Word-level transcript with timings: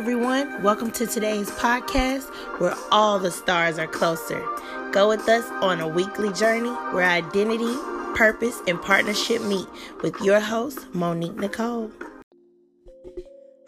everyone. 0.00 0.62
Welcome 0.62 0.90
to 0.92 1.06
today's 1.06 1.50
podcast 1.50 2.24
where 2.58 2.74
all 2.90 3.18
the 3.18 3.30
stars 3.30 3.78
are 3.78 3.86
closer. 3.86 4.42
Go 4.92 5.10
with 5.10 5.28
us 5.28 5.44
on 5.62 5.82
a 5.82 5.86
weekly 5.86 6.32
journey 6.32 6.70
where 6.70 7.04
identity, 7.04 7.74
purpose, 8.14 8.62
and 8.66 8.80
partnership 8.80 9.42
meet 9.42 9.66
with 10.02 10.18
your 10.22 10.40
host, 10.40 10.78
Monique 10.94 11.36
Nicole. 11.36 11.90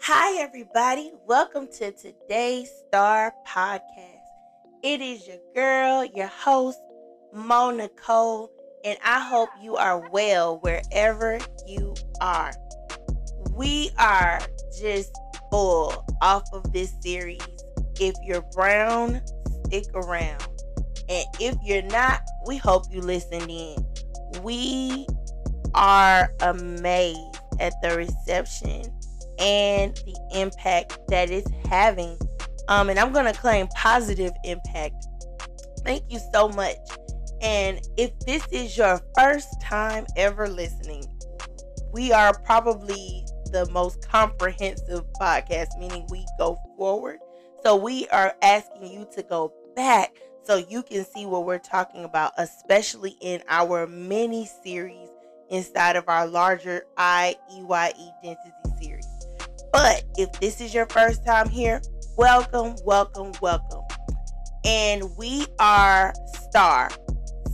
Hi, 0.01 0.41
everybody. 0.41 1.11
Welcome 1.27 1.67
to 1.73 1.91
today's 1.91 2.71
Star 2.87 3.31
Podcast. 3.47 4.23
It 4.81 5.01
is 5.01 5.27
your 5.27 5.37
girl, 5.53 6.03
your 6.03 6.25
host, 6.25 6.79
Mo 7.31 7.69
Nicole, 7.69 8.49
and 8.83 8.97
I 9.05 9.19
hope 9.19 9.49
you 9.61 9.75
are 9.75 10.09
well 10.09 10.57
wherever 10.61 11.37
you 11.67 11.93
are. 12.21 12.53
We 13.55 13.91
are 13.99 14.39
just 14.81 15.15
full 15.53 16.03
off 16.23 16.41
of 16.51 16.73
this 16.73 16.95
series. 17.01 17.39
If 17.99 18.15
you're 18.23 18.41
brown, 18.55 19.21
stick 19.67 19.85
around. 19.93 20.47
And 21.09 21.25
if 21.39 21.55
you're 21.63 21.83
not, 21.83 22.21
we 22.47 22.57
hope 22.57 22.85
you 22.91 23.01
listened 23.01 23.51
in. 23.51 23.75
We 24.41 25.05
are 25.75 26.33
amazed 26.41 27.37
at 27.59 27.73
the 27.83 27.95
reception 27.95 28.81
and 29.37 29.95
the 29.97 30.17
impact 30.33 30.97
that 31.09 31.29
it's 31.29 31.51
having. 31.69 32.17
Um, 32.67 32.89
and 32.89 32.97
I'm 32.97 33.13
going 33.13 33.31
to 33.31 33.39
claim 33.39 33.67
positive 33.75 34.31
impact. 34.43 35.05
Thank 35.85 36.03
you 36.09 36.19
so 36.33 36.49
much. 36.49 36.77
And 37.43 37.79
if 37.95 38.17
this 38.21 38.43
is 38.51 38.75
your 38.75 38.99
first 39.15 39.61
time 39.61 40.07
ever 40.17 40.49
listening, 40.49 41.05
we 41.91 42.11
are 42.11 42.33
probably 42.39 43.23
the 43.53 43.69
most 43.71 44.05
comprehensive 44.09 45.05
podcast, 45.13 45.77
meaning 45.79 46.05
we 46.09 46.25
go 46.37 46.59
forward. 46.75 47.19
So 47.63 47.77
we 47.77 48.07
are 48.09 48.35
asking 48.41 48.91
you 48.91 49.07
to 49.15 49.23
go 49.23 49.53
back 49.75 50.17
so 50.43 50.57
you 50.57 50.83
can 50.83 51.05
see 51.05 51.25
what 51.25 51.45
we're 51.45 51.59
talking 51.59 52.03
about, 52.03 52.33
especially 52.37 53.15
in 53.21 53.41
our 53.47 53.87
mini 53.87 54.49
series 54.63 55.07
inside 55.49 55.95
of 55.95 56.09
our 56.09 56.27
larger 56.27 56.83
IEYE 56.97 58.11
density 58.23 58.51
series. 58.81 59.07
But 59.71 60.03
if 60.17 60.31
this 60.39 60.59
is 60.59 60.73
your 60.73 60.87
first 60.87 61.25
time 61.25 61.47
here, 61.47 61.81
welcome, 62.17 62.75
welcome, 62.83 63.31
welcome. 63.39 63.83
And 64.65 65.15
we 65.15 65.45
are 65.59 66.13
STAR, 66.41 66.89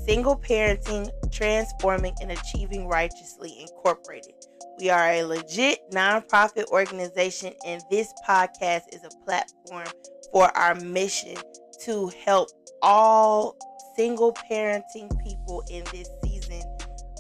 Single 0.05 0.37
Parenting, 0.37 1.09
Transforming, 1.31 2.15
and 2.21 2.31
Achieving 2.31 2.87
Righteously 2.87 3.59
Incorporated. 3.61 4.38
We 4.79 4.89
are 4.89 5.09
a 5.09 5.23
legit 5.23 5.91
nonprofit 5.91 6.67
organization, 6.67 7.53
and 7.65 7.81
this 7.91 8.13
podcast 8.25 8.83
is 8.93 9.03
a 9.03 9.25
platform 9.25 9.87
for 10.31 10.55
our 10.57 10.73
mission 10.75 11.35
to 11.81 12.09
help 12.23 12.47
all 12.81 13.57
single 13.97 14.33
parenting 14.49 15.11
people 15.21 15.65
in 15.69 15.83
this 15.91 16.09
season 16.23 16.61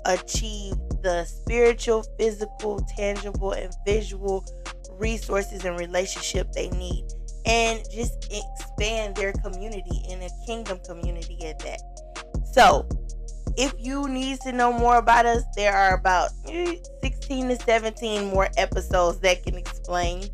achieve 0.05 0.75
the 1.01 1.25
spiritual, 1.25 2.05
physical, 2.17 2.79
tangible, 2.95 3.51
and 3.51 3.73
visual 3.85 4.45
resources 4.93 5.65
and 5.65 5.77
relationship 5.77 6.49
they 6.53 6.69
need 6.69 7.05
and 7.45 7.83
just 7.91 8.31
expand 8.31 9.15
their 9.15 9.33
community 9.33 10.01
in 10.09 10.21
a 10.21 10.29
kingdom 10.45 10.79
community 10.85 11.45
at 11.45 11.59
that. 11.59 11.81
So, 12.53 12.87
if 13.59 13.73
you 13.77 14.07
need 14.07 14.39
to 14.41 14.51
know 14.51 14.73
more 14.73 14.97
about 14.97 15.25
us, 15.25 15.43
there 15.55 15.75
are 15.75 15.93
about 15.95 16.31
16 16.47 17.49
to 17.49 17.55
17 17.57 18.25
more 18.27 18.49
episodes 18.57 19.19
that 19.19 19.43
can 19.43 19.55
explain 19.55 20.29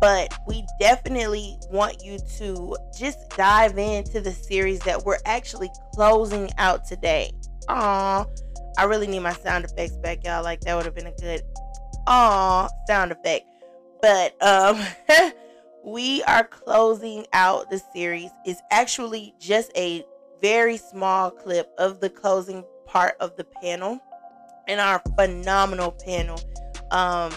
but 0.00 0.36
we 0.46 0.66
definitely 0.78 1.56
want 1.70 2.02
you 2.04 2.18
to 2.36 2.76
just 2.98 3.30
dive 3.30 3.78
into 3.78 4.20
the 4.20 4.32
series 4.32 4.80
that 4.80 5.02
we're 5.04 5.18
actually 5.24 5.70
closing 5.94 6.50
out 6.58 6.84
today. 6.84 7.32
Aw, 7.68 8.26
I 8.76 8.84
really 8.84 9.06
need 9.06 9.20
my 9.20 9.32
sound 9.32 9.64
effects 9.64 9.96
back, 9.98 10.24
y'all. 10.24 10.42
Like 10.42 10.60
that 10.60 10.74
would 10.76 10.84
have 10.84 10.94
been 10.94 11.06
a 11.06 11.14
good 11.20 11.42
aw 12.06 12.68
sound 12.86 13.12
effect. 13.12 13.46
But 14.02 14.36
um 14.42 14.84
we 15.84 16.22
are 16.24 16.44
closing 16.44 17.26
out 17.32 17.70
the 17.70 17.80
series. 17.94 18.30
It's 18.44 18.60
actually 18.70 19.34
just 19.38 19.70
a 19.76 20.04
very 20.44 20.76
small 20.76 21.30
clip 21.30 21.72
of 21.78 22.00
the 22.00 22.10
closing 22.10 22.62
part 22.84 23.14
of 23.18 23.34
the 23.38 23.44
panel 23.62 23.98
and 24.68 24.78
our 24.78 25.00
phenomenal 25.16 25.92
panel. 26.04 26.38
Um 26.90 27.32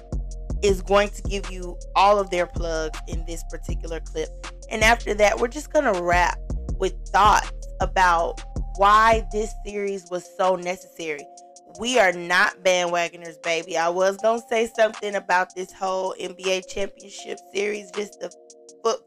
is 0.63 0.81
going 0.81 1.07
to 1.09 1.21
give 1.21 1.49
you 1.51 1.77
all 1.95 2.19
of 2.19 2.31
their 2.31 2.47
plugs 2.47 2.99
in 3.07 3.23
this 3.25 3.43
particular 3.49 3.99
clip. 3.99 4.27
And 4.71 4.83
after 4.83 5.13
that, 5.13 5.39
we're 5.39 5.47
just 5.47 5.71
going 5.71 5.93
to 5.93 6.01
wrap 6.01 6.39
with 6.79 6.93
thoughts 7.09 7.51
about 7.79 8.41
why 8.75 9.27
this 9.31 9.53
series 9.63 10.07
was 10.09 10.27
so 10.35 10.55
necessary. 10.55 11.25
We 11.79 11.99
are 11.99 12.11
not 12.11 12.63
bandwagoners, 12.63 13.41
baby. 13.43 13.77
I 13.77 13.89
was 13.89 14.17
going 14.17 14.41
to 14.41 14.47
say 14.47 14.67
something 14.75 15.13
about 15.13 15.53
this 15.55 15.71
whole 15.71 16.15
NBA 16.19 16.67
championship 16.67 17.37
series 17.53 17.91
just 17.91 18.19
to 18.21 18.31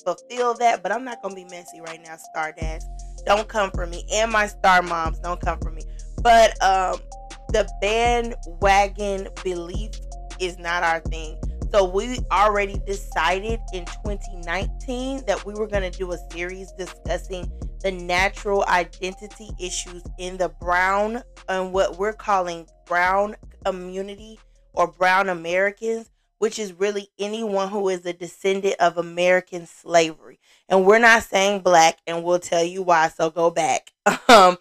fulfill 0.05 0.55
that, 0.55 0.85
but 0.85 0.93
I'm 0.93 1.05
not 1.05 1.21
going 1.21 1.35
to 1.35 1.43
be 1.43 1.51
messy 1.51 1.81
right 1.81 2.01
now, 2.01 2.17
Star 2.17 2.53
Dads. 2.53 2.87
Don't 3.27 3.49
come 3.49 3.71
for 3.71 3.87
me. 3.87 4.05
And 4.13 4.31
my 4.31 4.47
star 4.47 4.83
moms, 4.83 5.19
don't 5.21 5.41
come 5.41 5.59
for 5.61 5.71
me. 5.71 5.83
But 6.23 6.63
um, 6.63 7.01
the 7.49 7.69
bandwagon 7.81 9.29
belief 9.43 9.91
is 10.39 10.59
not 10.59 10.83
our 10.83 11.01
thing. 11.01 11.39
So 11.73 11.85
we 11.85 12.19
already 12.33 12.81
decided 12.85 13.61
in 13.73 13.85
2019 13.85 15.25
that 15.27 15.45
we 15.45 15.55
were 15.55 15.69
going 15.69 15.89
to 15.89 15.97
do 15.97 16.11
a 16.13 16.19
series 16.33 16.73
discussing 16.73 17.51
the 17.83 17.93
natural 17.93 18.65
identity 18.67 19.51
issues 19.61 20.03
in 20.19 20.37
the 20.37 20.49
brown 20.61 21.23
and 21.49 21.73
what 21.73 21.97
we're 21.97 22.13
calling 22.13 22.67
brown 22.87 23.37
community 23.65 24.41
or 24.73 24.89
brown 24.89 25.29
Americans, 25.29 26.11
which 26.41 26.59
is 26.59 26.73
really 26.73 27.11
anyone 27.19 27.69
who 27.69 27.91
is 27.91 28.07
a 28.07 28.15
descendant 28.15 28.75
of 28.81 28.97
American 28.97 29.67
slavery. 29.67 30.41
And 30.71 30.87
we're 30.87 30.99
not 30.99 31.23
saying 31.23 31.61
black, 31.61 31.99
and 32.07 32.25
we'll 32.25 32.39
tell 32.39 32.65
you 32.65 32.83
why. 32.83 33.09
So 33.09 33.29
go 33.29 33.51
back 33.51 33.93
um, 34.29 34.57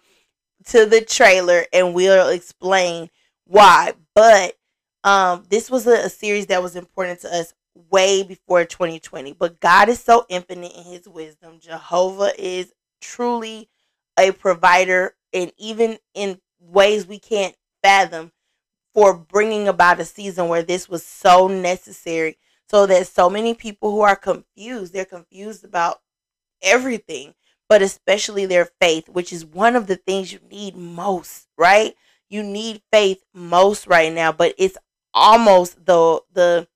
to 0.66 0.84
the 0.84 1.00
trailer 1.00 1.64
and 1.72 1.94
we'll 1.94 2.28
explain 2.28 3.08
why. 3.46 3.94
But 4.14 4.58
um, 5.04 5.46
this 5.48 5.70
was 5.70 5.86
a, 5.86 6.04
a 6.04 6.10
series 6.10 6.48
that 6.48 6.62
was 6.62 6.76
important 6.76 7.20
to 7.20 7.34
us 7.34 7.54
way 7.74 8.24
before 8.24 8.66
2020. 8.66 9.32
But 9.32 9.58
God 9.58 9.88
is 9.88 10.00
so 10.00 10.26
infinite 10.28 10.72
in 10.76 10.84
his 10.84 11.08
wisdom. 11.08 11.60
Jehovah 11.60 12.32
is 12.38 12.74
truly 13.00 13.70
a 14.18 14.32
provider, 14.32 15.14
and 15.32 15.50
even 15.56 15.96
in 16.12 16.42
ways 16.60 17.06
we 17.06 17.18
can't 17.18 17.56
fathom, 17.82 18.32
for 18.94 19.14
bringing 19.16 19.68
about 19.68 20.00
a 20.00 20.04
season 20.04 20.48
where 20.48 20.62
this 20.62 20.88
was 20.88 21.04
so 21.04 21.48
necessary. 21.48 22.38
So 22.68 22.86
that 22.86 23.08
so 23.08 23.28
many 23.28 23.54
people 23.54 23.90
who 23.90 24.02
are 24.02 24.14
confused, 24.14 24.92
they're 24.92 25.04
confused 25.04 25.64
about 25.64 26.00
everything, 26.62 27.34
but 27.68 27.82
especially 27.82 28.46
their 28.46 28.68
faith, 28.80 29.08
which 29.08 29.32
is 29.32 29.44
one 29.44 29.76
of 29.76 29.86
the 29.86 29.96
things 29.96 30.32
you 30.32 30.40
need 30.50 30.76
most, 30.76 31.48
right? 31.56 31.94
You 32.28 32.42
need 32.42 32.82
faith 32.92 33.24
most 33.34 33.86
right 33.86 34.12
now, 34.12 34.32
but 34.32 34.54
it's 34.58 34.76
almost 35.12 35.84
the 35.84 36.20
the 36.32 36.68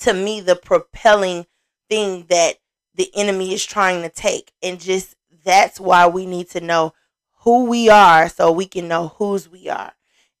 to 0.00 0.12
me 0.14 0.40
the 0.40 0.56
propelling 0.56 1.46
thing 1.90 2.26
that 2.28 2.56
the 2.94 3.10
enemy 3.14 3.52
is 3.52 3.64
trying 3.64 4.02
to 4.02 4.08
take 4.08 4.52
and 4.62 4.80
just 4.80 5.16
that's 5.44 5.80
why 5.80 6.06
we 6.06 6.26
need 6.26 6.48
to 6.50 6.60
know 6.60 6.92
who 7.40 7.64
we 7.64 7.88
are 7.88 8.28
so 8.28 8.52
we 8.52 8.66
can 8.66 8.88
know 8.88 9.08
whose 9.18 9.48
we 9.48 9.68
are 9.68 9.92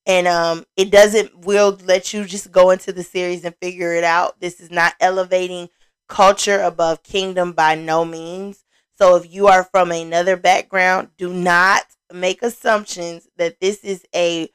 and 0.08 0.26
um 0.26 0.64
it 0.76 0.90
doesn't 0.90 1.46
will 1.46 1.78
let 1.84 2.12
you 2.12 2.24
just 2.24 2.50
go 2.50 2.70
into 2.70 2.92
the 2.92 3.04
series 3.04 3.44
and 3.44 3.54
figure 3.62 3.94
it 3.94 4.04
out 4.04 4.40
this 4.40 4.60
is 4.60 4.70
not 4.70 4.94
elevating 5.00 5.68
culture 6.08 6.60
above 6.60 7.02
kingdom 7.04 7.52
by 7.52 7.76
no 7.76 8.04
means 8.04 8.64
so 8.96 9.14
if 9.14 9.32
you 9.32 9.46
are 9.46 9.62
from 9.64 9.92
another 9.92 10.36
background 10.36 11.08
do 11.16 11.32
not 11.32 11.82
make 12.12 12.42
assumptions 12.42 13.28
that 13.36 13.60
this 13.60 13.84
is 13.84 14.04
a 14.14 14.48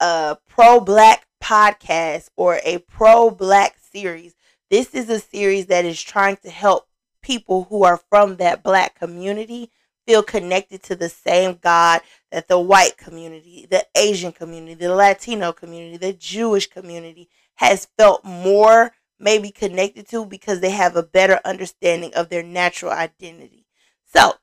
uh 0.00 0.34
pro 0.48 0.80
black 0.80 1.26
podcast 1.42 2.28
or 2.36 2.60
a 2.64 2.78
pro 2.78 3.30
black 3.30 3.76
series. 3.92 4.34
This 4.70 4.94
is 4.94 5.08
a 5.08 5.20
series 5.20 5.66
that 5.66 5.84
is 5.84 6.02
trying 6.02 6.36
to 6.38 6.50
help 6.50 6.88
people 7.22 7.64
who 7.70 7.84
are 7.84 8.00
from 8.10 8.36
that 8.36 8.62
black 8.62 8.98
community 8.98 9.70
feel 10.06 10.22
connected 10.22 10.82
to 10.84 10.96
the 10.96 11.08
same 11.08 11.58
God 11.60 12.00
that 12.30 12.48
the 12.48 12.58
white 12.58 12.96
community, 12.96 13.66
the 13.70 13.86
Asian 13.96 14.32
community, 14.32 14.74
the 14.74 14.94
Latino 14.94 15.52
community, 15.52 15.96
the 15.96 16.12
Jewish 16.12 16.68
community 16.68 17.28
has 17.56 17.88
felt 17.98 18.24
more 18.24 18.92
maybe 19.18 19.50
connected 19.50 20.08
to 20.08 20.26
because 20.26 20.60
they 20.60 20.70
have 20.70 20.96
a 20.96 21.02
better 21.02 21.40
understanding 21.44 22.12
of 22.14 22.28
their 22.28 22.42
natural 22.42 22.92
identity. 22.92 23.66
So, 24.12 24.34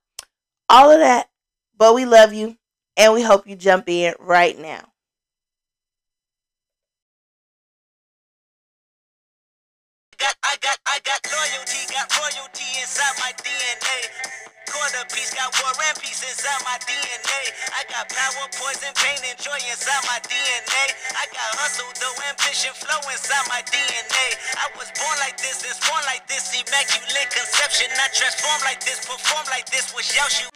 all 0.69 0.91
of 0.91 0.99
that, 0.99 1.29
but 1.77 1.93
we 1.93 2.05
love 2.05 2.33
you 2.33 2.57
and 2.97 3.13
we 3.13 3.21
hope 3.21 3.47
you 3.47 3.55
jump 3.55 3.87
in 3.87 4.13
right 4.19 4.57
now. 4.57 4.92
Got, 10.23 10.39
I 10.39 10.55
got, 10.63 10.79
I 10.87 10.97
got 11.03 11.19
loyalty, 11.27 11.83
got 11.91 12.07
royalty 12.15 12.63
inside 12.79 13.11
my 13.19 13.35
DNA. 13.43 14.07
Quarter 14.71 15.03
piece 15.11 15.35
got 15.35 15.51
war 15.59 15.75
and 15.83 15.99
peace 15.99 16.23
inside 16.23 16.63
my 16.63 16.79
DNA. 16.87 17.51
I 17.75 17.83
got 17.91 18.07
power, 18.07 18.47
poison, 18.55 18.95
pain, 18.95 19.19
and 19.19 19.35
joy 19.35 19.59
inside 19.67 19.99
my 20.07 20.23
DNA. 20.23 20.95
I 21.11 21.27
got 21.27 21.59
hustle, 21.59 21.91
though, 21.99 22.15
ambition, 22.31 22.71
flow 22.71 23.03
inside 23.11 23.51
my 23.51 23.67
DNA. 23.67 24.39
I 24.63 24.71
was 24.79 24.87
born 24.95 25.19
like 25.19 25.35
this, 25.43 25.59
and 25.59 25.75
born 25.91 25.99
like 26.07 26.23
this, 26.31 26.55
immaculate 26.55 27.27
conception. 27.27 27.91
I 27.91 28.07
transform 28.15 28.63
like 28.63 28.79
this, 28.79 29.03
perform 29.03 29.43
like 29.51 29.67
this, 29.75 29.91
was 29.91 30.07
Yeshua. 30.07 30.47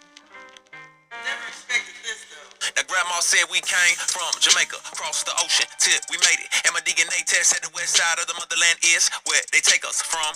Now 2.76 2.82
grandma 2.86 3.20
said 3.20 3.46
we 3.50 3.60
came 3.60 3.96
from 3.96 4.28
Jamaica, 4.40 4.76
across 4.92 5.24
the 5.24 5.32
ocean 5.42 5.66
till 5.78 5.98
we 6.10 6.16
made 6.18 6.40
it. 6.40 6.48
And 6.64 6.74
my 6.74 6.80
DNA 6.80 7.24
test 7.24 7.50
said 7.50 7.62
the 7.62 7.70
west 7.74 7.96
side 7.96 8.18
of 8.18 8.26
the 8.26 8.34
motherland 8.34 8.78
is 8.84 9.10
where 9.26 9.40
they 9.52 9.60
take 9.60 9.84
us 9.84 10.02
from. 10.02 10.34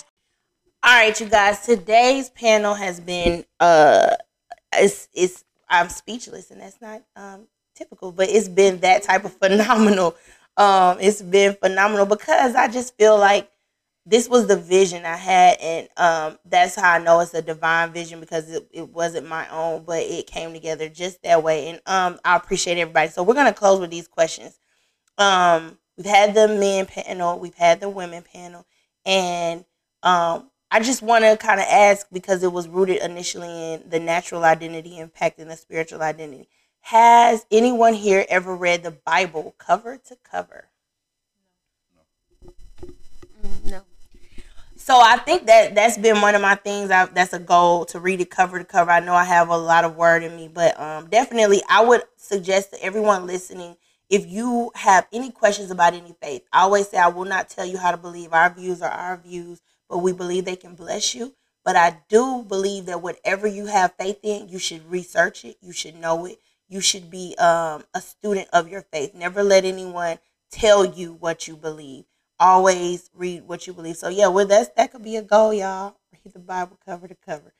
All 0.83 0.93
right, 0.93 1.17
you 1.19 1.27
guys. 1.27 1.65
Today's 1.65 2.29
panel 2.29 2.73
has 2.73 2.99
been 2.99 3.45
uh, 3.59 4.15
it's 4.73 5.07
it's 5.13 5.43
I'm 5.69 5.89
speechless, 5.89 6.51
and 6.51 6.61
that's 6.61 6.81
not 6.81 7.03
um 7.15 7.47
typical, 7.75 8.11
but 8.11 8.29
it's 8.29 8.49
been 8.49 8.79
that 8.79 9.03
type 9.03 9.25
of 9.25 9.33
phenomenal. 9.41 10.15
Um, 10.57 10.97
it's 10.99 11.21
been 11.21 11.55
phenomenal 11.55 12.05
because 12.05 12.55
I 12.55 12.67
just 12.67 12.97
feel 12.97 13.17
like 13.17 13.49
this 14.05 14.27
was 14.27 14.47
the 14.47 14.57
vision 14.57 15.05
I 15.05 15.15
had, 15.15 15.57
and 15.61 15.87
um, 15.97 16.39
that's 16.45 16.75
how 16.75 16.93
I 16.93 16.97
know 16.99 17.21
it's 17.21 17.33
a 17.33 17.41
divine 17.41 17.93
vision 17.93 18.19
because 18.19 18.49
it, 18.49 18.67
it 18.71 18.89
wasn't 18.89 19.27
my 19.29 19.47
own, 19.49 19.83
but 19.85 20.03
it 20.03 20.27
came 20.27 20.53
together 20.53 20.89
just 20.89 21.23
that 21.23 21.41
way. 21.41 21.69
And 21.69 21.81
um, 21.85 22.19
I 22.25 22.35
appreciate 22.35 22.77
everybody. 22.77 23.09
So 23.09 23.23
we're 23.23 23.33
gonna 23.33 23.53
close 23.53 23.79
with 23.79 23.91
these 23.91 24.07
questions. 24.07 24.59
Um, 25.17 25.77
we've 25.97 26.05
had 26.05 26.33
the 26.33 26.47
men 26.47 26.85
panel, 26.85 27.39
we've 27.39 27.55
had 27.55 27.79
the 27.79 27.89
women 27.89 28.23
panel, 28.23 28.65
and 29.05 29.63
um, 30.03 30.49
I 30.69 30.79
just 30.81 31.01
want 31.01 31.23
to 31.23 31.37
kind 31.37 31.59
of 31.59 31.67
ask 31.69 32.07
because 32.11 32.43
it 32.43 32.51
was 32.51 32.67
rooted 32.67 33.01
initially 33.01 33.73
in 33.73 33.89
the 33.89 33.99
natural 33.99 34.43
identity 34.43 34.97
impacting 34.97 35.47
the 35.47 35.55
spiritual 35.55 36.01
identity. 36.01 36.49
Has 36.81 37.45
anyone 37.51 37.93
here 37.93 38.25
ever 38.27 38.55
read 38.55 38.83
the 38.83 38.91
Bible 38.91 39.55
cover 39.57 39.97
to 39.97 40.17
cover? 40.29 40.69
Mm, 42.83 43.71
no. 43.71 43.81
So 44.83 44.99
I 44.99 45.15
think 45.15 45.45
that 45.45 45.75
that's 45.75 45.97
been 45.97 46.19
one 46.19 46.35
of 46.35 46.41
my 46.41 46.55
things. 46.55 46.91
I, 46.91 47.05
that's 47.05 47.31
a 47.31 47.39
goal 47.39 47.85
to 47.85 48.01
read 48.01 48.19
it 48.19 48.29
cover 48.29 48.59
to 48.59 48.65
cover. 48.65 48.91
I 48.91 48.99
know 48.99 49.13
I 49.13 49.23
have 49.23 49.47
a 49.47 49.55
lot 49.55 49.85
of 49.85 49.95
word 49.95 50.23
in 50.23 50.35
me, 50.35 50.49
but 50.53 50.77
um, 50.77 51.09
definitely 51.09 51.61
I 51.69 51.85
would 51.85 52.03
suggest 52.17 52.71
to 52.71 52.83
everyone 52.83 53.25
listening 53.25 53.77
if 54.09 54.27
you 54.27 54.71
have 54.75 55.07
any 55.13 55.31
questions 55.31 55.71
about 55.71 55.93
any 55.93 56.13
faith, 56.21 56.43
I 56.51 56.63
always 56.63 56.89
say 56.89 56.97
I 56.97 57.07
will 57.07 57.23
not 57.23 57.49
tell 57.49 57.65
you 57.65 57.77
how 57.77 57.91
to 57.91 57.97
believe. 57.97 58.33
Our 58.33 58.53
views 58.53 58.81
are 58.81 58.91
our 58.91 59.15
views 59.15 59.61
but 59.89 59.99
we 59.99 60.11
believe 60.11 60.43
they 60.45 60.55
can 60.55 60.75
bless 60.75 61.15
you. 61.15 61.33
But 61.63 61.77
I 61.77 61.99
do 62.09 62.43
believe 62.43 62.87
that 62.87 63.01
whatever 63.01 63.47
you 63.47 63.67
have 63.67 63.93
faith 63.97 64.19
in, 64.21 64.49
you 64.49 64.59
should 64.59 64.89
research 64.91 65.45
it, 65.45 65.55
you 65.61 65.71
should 65.71 65.95
know 65.95 66.25
it, 66.25 66.39
you 66.67 66.81
should 66.81 67.09
be 67.09 67.35
um, 67.37 67.83
a 67.93 68.01
student 68.01 68.49
of 68.51 68.67
your 68.67 68.81
faith. 68.81 69.13
Never 69.15 69.43
let 69.43 69.63
anyone 69.63 70.19
tell 70.51 70.83
you 70.83 71.13
what 71.13 71.47
you 71.47 71.55
believe. 71.55 72.03
Always 72.43 73.09
read 73.13 73.47
what 73.47 73.65
you 73.65 73.71
believe. 73.71 73.95
So 73.95 74.09
yeah, 74.09 74.27
well 74.27 74.45
that's 74.45 74.67
that 74.75 74.91
could 74.91 75.01
be 75.01 75.15
a 75.15 75.21
goal, 75.21 75.53
y'all. 75.53 75.95
Read 76.11 76.33
the 76.33 76.39
Bible 76.39 76.77
cover 76.85 77.07
to 77.07 77.15
cover. 77.25 77.53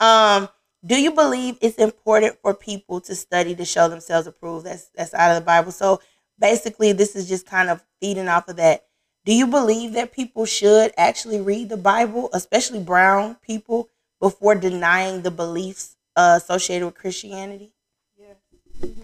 Um, 0.00 0.48
do 0.84 0.98
you 0.98 1.10
believe 1.10 1.58
it's 1.60 1.76
important 1.76 2.38
for 2.40 2.54
people 2.54 3.02
to 3.02 3.14
study 3.14 3.54
to 3.54 3.66
show 3.66 3.88
themselves 3.88 4.26
approved? 4.26 4.64
That's 4.64 4.88
that's 4.94 5.12
out 5.12 5.32
of 5.32 5.42
the 5.42 5.44
Bible. 5.44 5.72
So 5.72 6.00
basically, 6.38 6.92
this 6.92 7.14
is 7.14 7.28
just 7.28 7.44
kind 7.44 7.68
of 7.68 7.84
feeding 8.00 8.28
off 8.28 8.48
of 8.48 8.56
that. 8.56 8.86
Do 9.26 9.34
you 9.34 9.46
believe 9.46 9.92
that 9.92 10.12
people 10.12 10.46
should 10.46 10.92
actually 10.96 11.42
read 11.42 11.68
the 11.68 11.76
Bible, 11.76 12.30
especially 12.32 12.80
brown 12.80 13.36
people, 13.42 13.90
before 14.20 14.54
denying 14.54 15.20
the 15.20 15.30
beliefs 15.30 15.96
uh, 16.16 16.40
associated 16.42 16.86
with 16.86 16.94
Christianity? 16.94 17.74
Yeah. 18.18 18.32
Mm-hmm. 18.80 19.02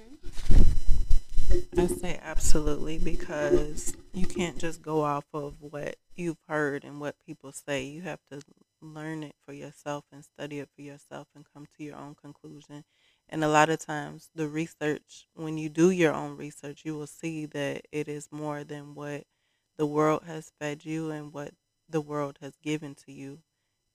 I 1.79 1.87
say 1.87 2.19
absolutely 2.23 2.99
because 2.99 3.95
you 4.17 4.27
can't 4.27 4.57
just 4.57 4.81
go 4.81 5.03
off 5.03 5.27
of 5.35 5.57
what 5.61 5.97
you've 6.15 6.41
heard 6.49 6.85
and 6.85 6.99
what 6.99 7.17
people 7.27 7.53
say. 7.53 7.85
You 7.85 8.01
have 8.01 8.21
to 8.33 8.41
learn 8.81 9.23
it 9.23 9.35
for 9.45 9.53
yourself 9.53 10.05
and 10.11 10.25
study 10.25 10.59
it 10.59 10.71
for 10.75 10.81
yourself 10.81 11.29
and 11.35 11.45
come 11.53 11.67
to 11.77 11.85
your 11.85 11.97
own 11.97 12.15
conclusion. 12.15 12.85
And 13.29 13.45
a 13.45 13.49
lot 13.49 13.69
of 13.69 13.79
times, 13.79 14.31
the 14.35 14.49
research, 14.49 15.29
when 15.35 15.59
you 15.59 15.69
do 15.69 15.91
your 15.91 16.15
own 16.15 16.35
research, 16.35 16.81
you 16.83 16.97
will 16.97 17.07
see 17.07 17.45
that 17.45 17.83
it 17.93 18.09
is 18.09 18.29
more 18.33 18.65
than 18.65 18.95
what 18.95 19.25
the 19.77 19.85
world 19.85 20.23
has 20.27 20.51
fed 20.59 20.87
you 20.87 21.11
and 21.11 21.31
what 21.35 21.51
the 21.87 22.01
world 22.01 22.39
has 22.41 22.55
given 22.63 22.95
to 22.95 23.13
you, 23.13 23.41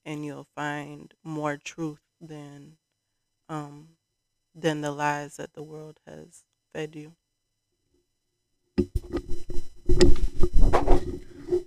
and 0.05 0.23
you'll 0.23 0.47
find 0.55 1.15
more 1.23 1.57
truth 1.57 2.01
than 2.21 2.73
um, 3.49 3.87
than 4.53 4.81
the 4.81 4.91
lies 4.91 5.37
that 5.37 5.53
the 5.53 5.63
world 5.63 5.99
has 6.05 6.43
fed 6.73 6.95
you. 6.95 7.13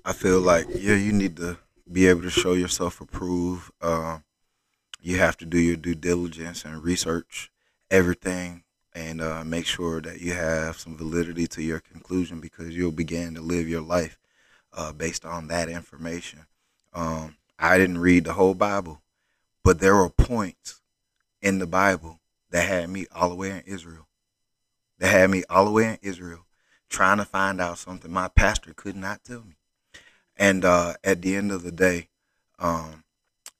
I 0.04 0.12
feel 0.12 0.40
like 0.40 0.66
yeah, 0.74 0.96
you 0.96 1.12
need 1.12 1.36
to 1.38 1.58
be 1.90 2.06
able 2.08 2.22
to 2.22 2.30
show 2.30 2.52
yourself 2.52 3.00
approved. 3.00 3.70
Uh, 3.80 4.18
you 5.00 5.18
have 5.18 5.36
to 5.38 5.46
do 5.46 5.58
your 5.58 5.76
due 5.76 5.94
diligence 5.94 6.64
and 6.64 6.82
research 6.82 7.50
everything 7.90 8.64
and 8.94 9.20
uh, 9.20 9.44
make 9.44 9.66
sure 9.66 10.00
that 10.00 10.20
you 10.20 10.32
have 10.32 10.78
some 10.78 10.96
validity 10.96 11.46
to 11.46 11.62
your 11.62 11.80
conclusion 11.80 12.40
because 12.40 12.76
you'll 12.76 12.92
begin 12.92 13.34
to 13.34 13.40
live 13.40 13.68
your 13.68 13.80
life 13.82 14.18
uh, 14.72 14.92
based 14.92 15.24
on 15.24 15.48
that 15.48 15.68
information. 15.68 16.46
Um, 16.92 17.36
I 17.58 17.78
didn't 17.78 17.98
read 17.98 18.24
the 18.24 18.32
whole 18.34 18.54
Bible, 18.54 19.02
but 19.62 19.80
there 19.80 19.96
were 19.96 20.10
points 20.10 20.80
in 21.42 21.58
the 21.58 21.66
Bible 21.66 22.20
that 22.50 22.68
had 22.68 22.88
me 22.88 23.06
all 23.14 23.28
the 23.28 23.34
way 23.34 23.50
in 23.50 23.62
Israel. 23.66 24.06
That 24.98 25.08
had 25.08 25.30
me 25.30 25.44
all 25.50 25.64
the 25.64 25.70
way 25.70 25.88
in 25.88 25.98
Israel 26.02 26.46
trying 26.94 27.18
to 27.18 27.24
find 27.24 27.60
out 27.60 27.76
something 27.76 28.10
my 28.10 28.28
pastor 28.28 28.72
could 28.72 28.94
not 28.94 29.24
tell 29.24 29.40
me. 29.40 29.56
And 30.36 30.64
uh, 30.64 30.94
at 31.02 31.22
the 31.22 31.34
end 31.34 31.50
of 31.50 31.64
the 31.64 31.72
day, 31.72 32.08
um, 32.60 33.02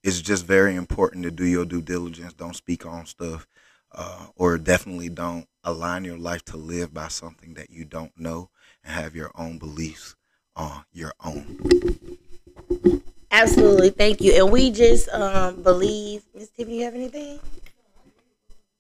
it's 0.05 0.21
just 0.23 0.47
very 0.47 0.77
important 0.77 1.25
to 1.25 1.33
do 1.33 1.45
your 1.45 1.65
due 1.65 1.83
diligence. 1.83 2.33
Don't 2.33 2.55
speak 2.55 2.87
on 2.87 3.07
stuff 3.07 3.49
uh, 3.93 4.27
or 4.37 4.57
definitely 4.57 5.09
don't 5.09 5.49
align 5.65 6.05
your 6.05 6.17
life 6.17 6.45
to 6.45 6.57
live 6.57 6.95
by 6.95 7.09
something 7.09 7.55
that 7.55 7.71
you 7.71 7.85
don't 7.85 8.13
know 8.17 8.51
and 8.85 8.95
have 8.95 9.17
your 9.17 9.33
own 9.35 9.59
beliefs 9.59 10.15
on 10.55 10.85
your 10.93 11.13
own. 11.25 11.59
Absolutely, 13.33 13.91
thank 13.91 14.21
you. 14.21 14.33
And 14.35 14.53
we 14.53 14.71
just 14.71 15.09
um, 15.09 15.61
believe, 15.63 16.23
Miss 16.35 16.51
Tiffany, 16.51 16.79
you 16.79 16.85
have 16.85 16.95
anything? 16.95 17.41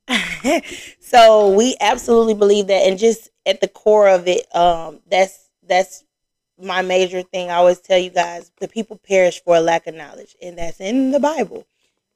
so 1.00 1.50
we 1.50 1.76
absolutely 1.80 2.34
believe 2.34 2.66
that, 2.66 2.86
and 2.86 2.98
just 2.98 3.30
at 3.46 3.60
the 3.60 3.68
core 3.68 4.08
of 4.08 4.28
it, 4.28 4.54
um, 4.54 5.00
that's 5.10 5.48
that's 5.66 6.04
my 6.60 6.82
major 6.82 7.22
thing. 7.22 7.50
I 7.50 7.54
always 7.54 7.80
tell 7.80 7.98
you 7.98 8.10
guys: 8.10 8.50
the 8.60 8.68
people 8.68 9.00
perish 9.06 9.42
for 9.42 9.56
a 9.56 9.60
lack 9.60 9.86
of 9.86 9.94
knowledge, 9.94 10.36
and 10.42 10.58
that's 10.58 10.80
in 10.80 11.10
the 11.10 11.20
Bible. 11.20 11.66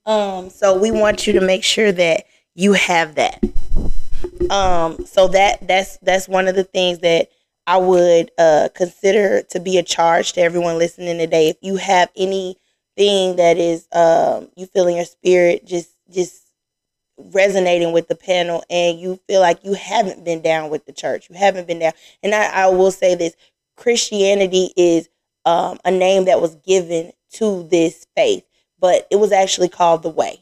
Um, 0.06 0.50
so 0.50 0.78
we 0.78 0.90
want 0.90 1.26
you 1.26 1.34
to 1.34 1.40
make 1.40 1.64
sure 1.64 1.92
that 1.92 2.24
you 2.54 2.72
have 2.72 3.14
that. 3.16 3.42
Um, 4.50 5.04
so 5.06 5.28
that 5.28 5.66
that's 5.66 5.98
that's 5.98 6.28
one 6.28 6.48
of 6.48 6.54
the 6.54 6.64
things 6.64 7.00
that 7.00 7.28
I 7.66 7.76
would 7.76 8.30
uh, 8.38 8.68
consider 8.74 9.42
to 9.42 9.60
be 9.60 9.78
a 9.78 9.82
charge 9.82 10.32
to 10.32 10.40
everyone 10.40 10.78
listening 10.78 11.18
today. 11.18 11.48
If 11.48 11.58
you 11.60 11.76
have 11.76 12.10
anything 12.16 13.36
that 13.36 13.58
is 13.58 13.86
um, 13.92 14.48
you 14.56 14.66
feel 14.66 14.88
in 14.88 14.96
your 14.96 15.04
spirit, 15.04 15.66
just 15.66 15.90
just 16.10 16.47
resonating 17.18 17.92
with 17.92 18.08
the 18.08 18.14
panel, 18.16 18.64
and 18.70 19.00
you 19.00 19.20
feel 19.28 19.40
like 19.40 19.64
you 19.64 19.74
haven't 19.74 20.24
been 20.24 20.42
down 20.42 20.70
with 20.70 20.86
the 20.86 20.92
church, 20.92 21.28
you 21.30 21.36
haven't 21.36 21.68
been 21.68 21.80
down. 21.80 21.92
And 22.22 22.34
I, 22.34 22.64
I 22.64 22.66
will 22.68 22.92
say 22.92 23.14
this: 23.14 23.36
Christianity 23.76 24.72
is 24.76 25.08
um, 25.44 25.78
a 25.84 25.90
name 25.90 26.26
that 26.26 26.40
was 26.40 26.54
given 26.56 27.12
to 27.34 27.66
this 27.70 28.06
faith, 28.16 28.44
but 28.78 29.06
it 29.10 29.16
was 29.16 29.32
actually 29.32 29.68
called 29.68 30.02
the 30.02 30.10
Way. 30.10 30.40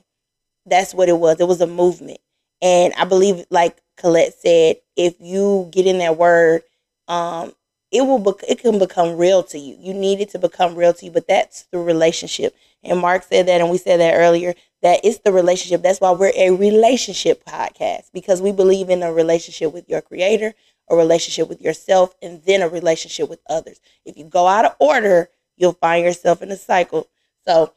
That's 0.67 0.95
what 0.95 1.09
it 1.09 1.19
was. 1.19 1.41
It 1.41 1.49
was 1.49 1.61
a 1.61 1.67
movement. 1.67 2.19
And 2.63 2.93
I 2.95 3.05
believe, 3.05 3.45
like 3.51 3.83
Colette 3.97 4.35
said, 4.35 4.77
if 4.97 5.15
you 5.21 5.69
get 5.73 5.87
in 5.87 5.99
that 5.99 6.19
word, 6.19 6.63
um, 7.09 7.53
it 7.91 8.03
will 8.03 8.19
bec- 8.19 8.45
it 8.49 8.59
can 8.61 8.79
become 8.79 9.17
real 9.17 9.43
to 9.45 9.59
you. 9.59 9.77
You 9.79 9.95
need 9.95 10.21
it 10.21 10.31
to 10.31 10.39
become 10.39 10.75
real 10.75 10.93
to 10.95 11.05
you, 11.05 11.11
but 11.11 11.29
that's 11.29 11.65
the 11.73 11.79
relationship. 11.79 12.55
And 12.83 13.01
Mark 13.01 13.25
said 13.25 13.47
that, 13.47 13.61
and 13.61 13.71
we 13.71 13.79
said 13.79 14.01
that 14.01 14.15
earlier. 14.15 14.55
That 14.83 15.01
it's 15.03 15.19
the 15.19 15.33
relationship. 15.33 15.83
That's 15.83 16.01
why 16.01 16.11
we're 16.13 16.33
a 16.37 16.51
relationship 16.51 17.45
podcast 17.45 18.11
because 18.13 18.43
we 18.43 18.53
believe 18.53 18.91
in 18.91 19.03
a 19.03 19.13
relationship 19.13 19.73
with 19.73 19.89
your 19.89 20.01
creator, 20.01 20.55
a 20.89 20.97
relationship 20.97 21.49
with 21.49 21.61
yourself, 21.61 22.15
and 22.23 22.43
then 22.45 22.63
a 22.63 22.69
relationship 22.69 23.29
with 23.29 23.41
others. 23.49 23.81
If 24.05 24.17
you 24.17 24.25
go 24.25 24.47
out 24.47 24.65
of 24.65 24.77
order, 24.79 25.31
you'll 25.57 25.73
find 25.73 26.05
yourself 26.05 26.43
in 26.43 26.51
a 26.51 26.57
cycle. 26.57 27.09
So 27.47 27.73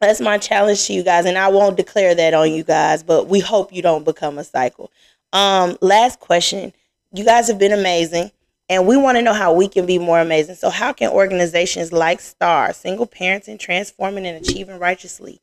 that's 0.00 0.20
my 0.20 0.38
challenge 0.38 0.86
to 0.86 0.94
you 0.94 1.02
guys, 1.02 1.26
and 1.26 1.36
I 1.36 1.48
won't 1.48 1.76
declare 1.76 2.14
that 2.14 2.34
on 2.34 2.52
you 2.52 2.64
guys, 2.64 3.02
but 3.02 3.28
we 3.28 3.40
hope 3.40 3.72
you 3.72 3.82
don't 3.82 4.04
become 4.04 4.38
a 4.38 4.44
cycle. 4.44 4.90
Um, 5.32 5.76
last 5.80 6.20
question. 6.20 6.72
You 7.12 7.24
guys 7.24 7.48
have 7.48 7.58
been 7.58 7.72
amazing, 7.72 8.30
and 8.70 8.86
we 8.86 8.96
want 8.96 9.18
to 9.18 9.22
know 9.22 9.32
how 9.32 9.52
we 9.52 9.66
can 9.66 9.84
be 9.84 9.98
more 9.98 10.20
amazing. 10.20 10.54
So, 10.54 10.70
how 10.70 10.92
can 10.92 11.10
organizations 11.10 11.92
like 11.92 12.20
STAR, 12.20 12.72
Single 12.72 13.06
Parenting, 13.06 13.58
Transforming, 13.58 14.24
and 14.24 14.42
Achieving 14.42 14.78
Righteously, 14.78 15.40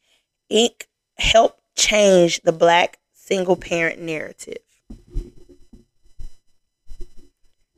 Inc. 0.52 0.84
help 1.18 1.60
change 1.76 2.42
the 2.44 2.54
black 2.54 2.98
single 3.14 3.58
parent 3.58 4.02
narrative? 4.02 4.60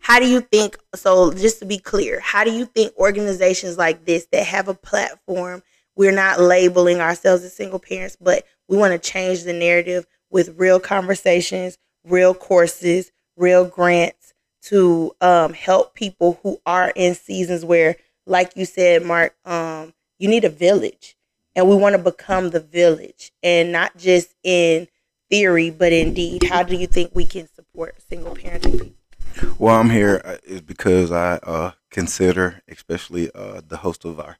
How 0.01 0.19
do 0.19 0.27
you 0.27 0.41
think 0.41 0.77
so 0.95 1.33
just 1.33 1.59
to 1.59 1.65
be 1.65 1.79
clear, 1.79 2.19
how 2.19 2.43
do 2.43 2.51
you 2.51 2.65
think 2.65 2.95
organizations 2.97 3.77
like 3.77 4.05
this 4.05 4.27
that 4.31 4.45
have 4.45 4.67
a 4.67 4.73
platform, 4.75 5.63
we're 5.95 6.11
not 6.11 6.39
labeling 6.39 6.99
ourselves 7.01 7.43
as 7.43 7.55
single 7.55 7.79
parents, 7.79 8.15
but 8.21 8.45
we 8.67 8.77
want 8.77 8.91
to 8.91 9.09
change 9.09 9.43
the 9.43 9.53
narrative 9.53 10.05
with 10.29 10.57
real 10.57 10.79
conversations, 10.79 11.77
real 12.05 12.33
courses, 12.35 13.11
real 13.35 13.65
grants 13.65 14.18
to 14.63 15.15
um, 15.21 15.53
help 15.53 15.93
people 15.93 16.39
who 16.43 16.59
are 16.65 16.91
in 16.95 17.15
seasons 17.15 17.63
where, 17.63 17.95
like 18.25 18.55
you 18.55 18.65
said, 18.65 19.03
Mark, 19.03 19.35
um, 19.45 19.93
you 20.17 20.29
need 20.29 20.43
a 20.43 20.49
village. 20.49 21.15
And 21.55 21.67
we 21.67 21.75
want 21.75 21.95
to 21.95 22.01
become 22.01 22.51
the 22.51 22.59
village 22.59 23.31
and 23.43 23.71
not 23.71 23.97
just 23.97 24.33
in 24.43 24.87
theory, 25.29 25.69
but 25.69 25.91
indeed. 25.91 26.43
How 26.43 26.63
do 26.63 26.75
you 26.75 26.87
think 26.87 27.11
we 27.13 27.25
can 27.25 27.47
support 27.53 27.95
single 28.07 28.35
parenting 28.35 28.79
people? 28.79 29.55
Well, 29.57 29.75
I'm 29.75 29.89
here 29.89 30.21
uh, 30.23 30.59
because 30.65 31.11
I 31.11 31.35
uh, 31.43 31.71
consider, 31.89 32.61
especially 32.67 33.29
uh, 33.33 33.61
the 33.67 33.77
host 33.77 34.05
of 34.05 34.19
our 34.19 34.37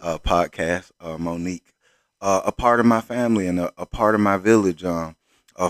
uh, 0.00 0.18
podcast, 0.18 0.90
uh, 1.00 1.18
Monique, 1.18 1.74
uh, 2.20 2.42
a 2.44 2.52
part 2.52 2.80
of 2.80 2.86
my 2.86 3.00
family 3.00 3.46
and 3.46 3.60
a, 3.60 3.72
a 3.76 3.86
part 3.86 4.14
of 4.14 4.20
my 4.20 4.36
village. 4.36 4.84
Um, 4.84 5.16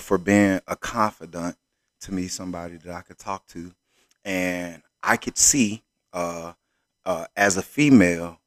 for 0.01 0.17
being 0.17 0.61
a 0.67 0.77
confidant 0.77 1.57
to 2.01 2.15
me, 2.15 2.27
somebody 2.27 2.77
that 2.77 2.95
I 2.95 3.03
could 3.03 3.19
talk 3.19 3.47
to, 3.49 3.73
and 4.25 4.83
I 5.03 5.17
could 5.17 5.37
see 5.39 5.83
as 7.45 7.57
a 7.57 7.63
female 7.63 8.39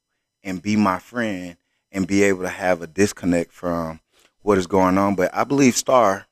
and 0.44 0.62
be 0.62 0.76
my 0.76 1.00
friend 1.00 1.58
and 1.92 2.08
be 2.08 2.24
able 2.24 2.42
to 2.44 2.50
have 2.50 2.82
a 2.82 2.88
disconnect 2.88 3.52
from 3.52 4.00
what 4.42 4.58
is 4.58 4.68
going 4.68 4.98
on. 4.98 5.16
But 5.16 5.34
I 5.34 5.44
believe 5.44 5.76
Star 5.76 6.26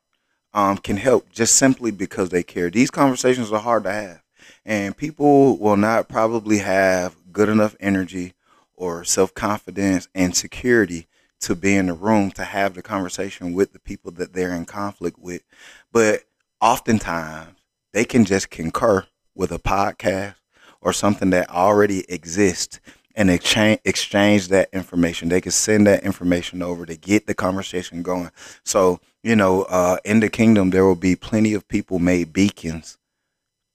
um, 0.54 0.78
can 0.78 0.98
help 0.98 1.32
just 1.32 1.56
simply 1.56 1.92
because 1.92 2.30
they 2.30 2.44
care. 2.44 2.70
These 2.70 2.92
conversations 2.92 3.52
are 3.52 3.60
hard 3.60 3.84
to 3.84 3.92
have, 3.92 4.24
and 4.66 4.96
people 4.96 5.58
will 5.58 5.78
not 5.78 6.08
probably 6.08 6.60
have 6.60 7.16
good 7.32 7.50
enough 7.50 7.76
energy 7.80 8.34
or 8.74 9.04
self 9.04 9.34
confidence 9.34 10.08
and 10.16 10.36
security 10.36 11.08
to 11.42 11.56
be 11.56 11.76
in 11.76 11.88
the 11.88 11.94
room 11.94 12.32
to 12.32 12.44
have 12.44 12.74
the 12.74 12.82
conversation 12.82 13.54
with 13.54 13.74
the 13.74 13.80
people 13.80 14.12
that 14.12 14.34
they're 14.34 14.54
in 14.54 14.66
conflict 14.66 15.20
with. 15.20 15.44
But 15.92 16.24
oftentimes 16.62 17.58
they 17.94 18.06
can 18.06 18.26
just 18.26 18.50
concur 18.50 19.06
with 19.36 19.52
a 19.52 19.60
podcast 19.60 20.36
or 20.82 20.94
something 20.94 21.30
that 21.32 21.50
already 21.50 22.10
exists 22.12 22.80
and 23.16 23.30
exchange 23.30 23.80
exchange 23.86 24.50
that 24.50 24.70
information. 24.74 25.30
They 25.30 25.42
can 25.42 25.52
send 25.52 25.88
that 25.88 26.04
information 26.04 26.62
over 26.62 26.86
to 26.86 26.96
get 26.96 27.28
the 27.28 27.34
conversation 27.34 28.04
going. 28.04 28.32
So 28.64 29.00
you 29.24 29.36
know, 29.36 29.64
uh, 29.64 29.98
in 30.06 30.20
the 30.20 30.30
kingdom, 30.30 30.70
there 30.70 30.86
will 30.86 30.96
be 30.96 31.16
plenty 31.16 31.56
of 31.56 31.68
people 31.68 31.98
made 31.98 32.32
beacons 32.32 33.00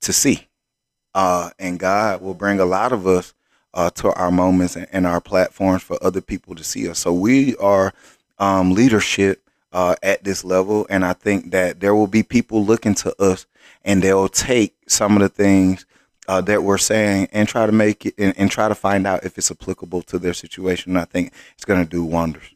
to 0.02 0.12
see, 0.12 0.46
uh, 1.12 1.50
and 1.58 1.78
God 1.78 2.22
will 2.22 2.34
bring 2.34 2.60
a 2.60 2.64
lot 2.64 2.92
of 2.92 3.06
us 3.06 3.34
uh, 3.74 3.90
to 3.90 4.12
our 4.12 4.30
moments 4.30 4.76
and, 4.76 5.06
our 5.06 5.20
platforms 5.20 5.82
for 5.82 5.98
other 6.02 6.20
people 6.20 6.54
to 6.54 6.62
see 6.62 6.88
us. 6.88 7.00
So 7.00 7.12
we 7.12 7.56
are 7.56 7.92
um, 8.38 8.72
leadership 8.72 9.42
uh, 9.72 9.96
at 10.02 10.22
this 10.22 10.44
level, 10.44 10.86
and 10.88 11.04
I 11.04 11.14
think 11.14 11.50
that 11.50 11.80
there 11.80 11.96
will 11.96 12.06
be 12.06 12.22
people 12.22 12.64
looking 12.64 12.94
to 12.96 13.20
us, 13.20 13.46
and 13.84 14.02
they'll 14.02 14.28
take 14.28 14.74
some 14.90 15.16
of 15.16 15.22
the 15.22 15.28
things 15.28 15.86
uh, 16.28 16.40
that 16.42 16.62
we're 16.62 16.78
saying 16.78 17.28
and 17.32 17.48
try 17.48 17.66
to 17.66 17.72
make 17.72 18.06
it 18.06 18.14
and, 18.18 18.34
and, 18.38 18.50
try 18.50 18.68
to 18.68 18.74
find 18.74 19.06
out 19.06 19.24
if 19.24 19.36
it's 19.36 19.50
applicable 19.50 20.02
to 20.02 20.18
their 20.18 20.34
situation. 20.34 20.96
I 20.96 21.04
think 21.04 21.32
it's 21.54 21.64
going 21.64 21.82
to 21.82 21.88
do 21.88 22.04
wonders. 22.04 22.54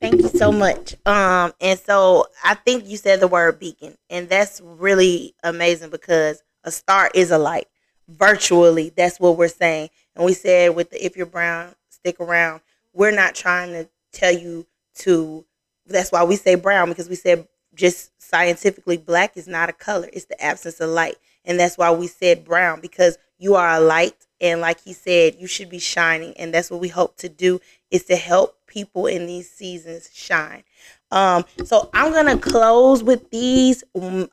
Thank 0.00 0.20
you 0.20 0.28
so 0.28 0.50
much. 0.50 0.96
Um, 1.06 1.52
and 1.60 1.78
so 1.78 2.26
I 2.42 2.54
think 2.54 2.86
you 2.86 2.96
said 2.96 3.20
the 3.20 3.28
word 3.28 3.60
beacon, 3.60 3.96
and 4.10 4.28
that's 4.28 4.60
really 4.64 5.34
amazing 5.44 5.90
because 5.90 6.42
a 6.64 6.70
star 6.70 7.10
is 7.14 7.30
a 7.30 7.38
light. 7.38 7.68
Virtually, 8.08 8.90
that's 8.96 9.20
what 9.20 9.36
we're 9.36 9.48
saying. 9.48 9.90
And 10.16 10.24
we 10.24 10.34
said 10.34 10.74
with 10.74 10.90
the 10.90 11.04
if 11.04 11.16
you're 11.16 11.26
brown, 11.26 11.74
stick 11.88 12.18
around. 12.18 12.62
We're 12.92 13.12
not 13.12 13.34
trying 13.34 13.72
to 13.72 13.88
tell 14.12 14.32
you 14.32 14.66
to. 14.96 15.44
That's 15.86 16.10
why 16.10 16.24
we 16.24 16.36
say 16.36 16.54
brown 16.54 16.88
because 16.88 17.08
we 17.08 17.16
said 17.16 17.46
just 17.74 18.10
scientifically, 18.20 18.96
black 18.96 19.36
is 19.36 19.48
not 19.48 19.68
a 19.68 19.72
color; 19.72 20.08
it's 20.12 20.26
the 20.26 20.42
absence 20.42 20.80
of 20.80 20.90
light. 20.90 21.16
And 21.44 21.58
that's 21.58 21.76
why 21.76 21.90
we 21.90 22.06
said 22.06 22.44
brown 22.44 22.80
because 22.80 23.18
you 23.38 23.54
are 23.56 23.70
a 23.70 23.80
light. 23.80 24.26
And 24.40 24.60
like 24.60 24.80
he 24.80 24.92
said, 24.92 25.36
you 25.38 25.46
should 25.46 25.68
be 25.70 25.78
shining. 25.78 26.34
And 26.36 26.54
that's 26.54 26.70
what 26.70 26.80
we 26.80 26.88
hope 26.88 27.16
to 27.18 27.28
do 27.28 27.60
is 27.90 28.04
to 28.04 28.16
help 28.16 28.56
people 28.66 29.06
in 29.06 29.26
these 29.26 29.50
seasons 29.50 30.08
shine. 30.12 30.62
Um, 31.10 31.44
so 31.64 31.90
I'm 31.92 32.12
to 32.26 32.38
close 32.38 33.02
with 33.02 33.30
these 33.30 33.84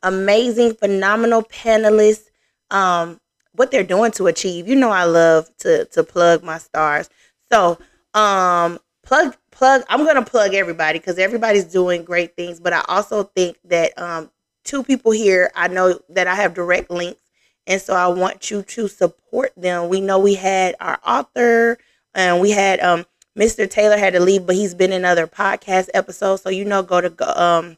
amazing, 0.02 0.74
phenomenal 0.74 1.42
panelists. 1.42 2.26
Um, 2.70 3.20
what 3.52 3.70
they're 3.70 3.82
doing 3.82 4.12
to 4.12 4.26
achieve. 4.26 4.68
You 4.68 4.76
know, 4.76 4.90
I 4.90 5.04
love 5.04 5.50
to 5.58 5.84
to 5.86 6.04
plug 6.04 6.42
my 6.42 6.58
stars. 6.58 7.08
So, 7.50 7.78
um, 8.14 8.78
plug 9.02 9.36
plug. 9.60 9.82
I'm 9.90 10.06
gonna 10.06 10.24
plug 10.24 10.54
everybody 10.54 10.98
because 10.98 11.18
everybody's 11.18 11.64
doing 11.64 12.02
great 12.02 12.34
things. 12.34 12.58
But 12.58 12.72
I 12.72 12.82
also 12.88 13.24
think 13.24 13.58
that 13.64 13.96
um, 13.98 14.30
two 14.64 14.82
people 14.82 15.12
here, 15.12 15.50
I 15.54 15.68
know 15.68 16.00
that 16.08 16.26
I 16.26 16.34
have 16.34 16.54
direct 16.54 16.90
links. 16.90 17.20
And 17.66 17.80
so 17.80 17.94
I 17.94 18.08
want 18.08 18.50
you 18.50 18.62
to 18.62 18.88
support 18.88 19.52
them. 19.58 19.90
We 19.90 20.00
know 20.00 20.18
we 20.18 20.34
had 20.34 20.76
our 20.80 20.98
author 21.06 21.76
and 22.14 22.40
we 22.40 22.50
had 22.50 22.80
um 22.80 23.04
Mr. 23.38 23.70
Taylor 23.70 23.98
had 23.98 24.14
to 24.14 24.20
leave, 24.20 24.46
but 24.46 24.56
he's 24.56 24.74
been 24.74 24.92
in 24.92 25.04
other 25.04 25.26
podcast 25.26 25.90
episodes. 25.92 26.42
So 26.42 26.48
you 26.48 26.64
know, 26.64 26.82
go 26.82 27.02
to 27.02 27.40
um 27.42 27.76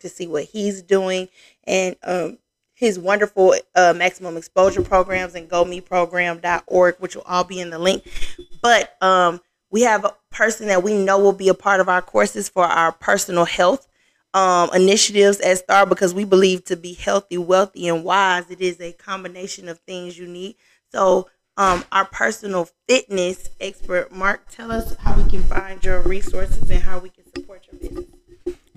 to 0.00 0.08
see 0.08 0.26
what 0.26 0.44
he's 0.44 0.80
doing 0.80 1.28
and 1.64 1.94
um 2.04 2.38
his 2.78 2.96
wonderful 2.96 3.56
uh, 3.74 3.92
maximum 3.96 4.36
exposure 4.36 4.82
programs 4.82 5.34
and 5.34 5.48
bamprogram.org, 5.48 6.94
which 7.00 7.16
will 7.16 7.24
all 7.26 7.42
be 7.42 7.60
in 7.60 7.70
the 7.70 7.78
link. 7.78 8.04
But 8.62 8.96
um, 9.02 9.40
we 9.68 9.82
have 9.82 10.04
a 10.04 10.14
person 10.30 10.68
that 10.68 10.84
we 10.84 10.94
know 10.94 11.18
will 11.18 11.32
be 11.32 11.48
a 11.48 11.54
part 11.54 11.80
of 11.80 11.88
our 11.88 12.00
courses 12.00 12.48
for 12.48 12.64
our 12.64 12.92
personal 12.92 13.46
health 13.46 13.88
um, 14.32 14.70
initiatives 14.72 15.40
at 15.40 15.58
Star 15.58 15.86
because 15.86 16.14
we 16.14 16.24
believe 16.24 16.64
to 16.66 16.76
be 16.76 16.94
healthy, 16.94 17.36
wealthy, 17.36 17.88
and 17.88 18.04
wise, 18.04 18.48
it 18.48 18.60
is 18.60 18.80
a 18.80 18.92
combination 18.92 19.68
of 19.68 19.80
things 19.80 20.16
you 20.16 20.28
need. 20.28 20.54
So, 20.92 21.28
um, 21.56 21.84
our 21.90 22.04
personal 22.04 22.68
fitness 22.88 23.50
expert, 23.60 24.12
Mark, 24.12 24.48
tell 24.48 24.70
us 24.70 24.94
how 24.98 25.16
we 25.16 25.28
can 25.28 25.42
find 25.42 25.84
your 25.84 26.00
resources 26.02 26.70
and 26.70 26.80
how 26.80 27.00
we 27.00 27.10
can 27.10 27.24
support 27.34 27.66
your 27.72 27.80
business. 27.80 28.17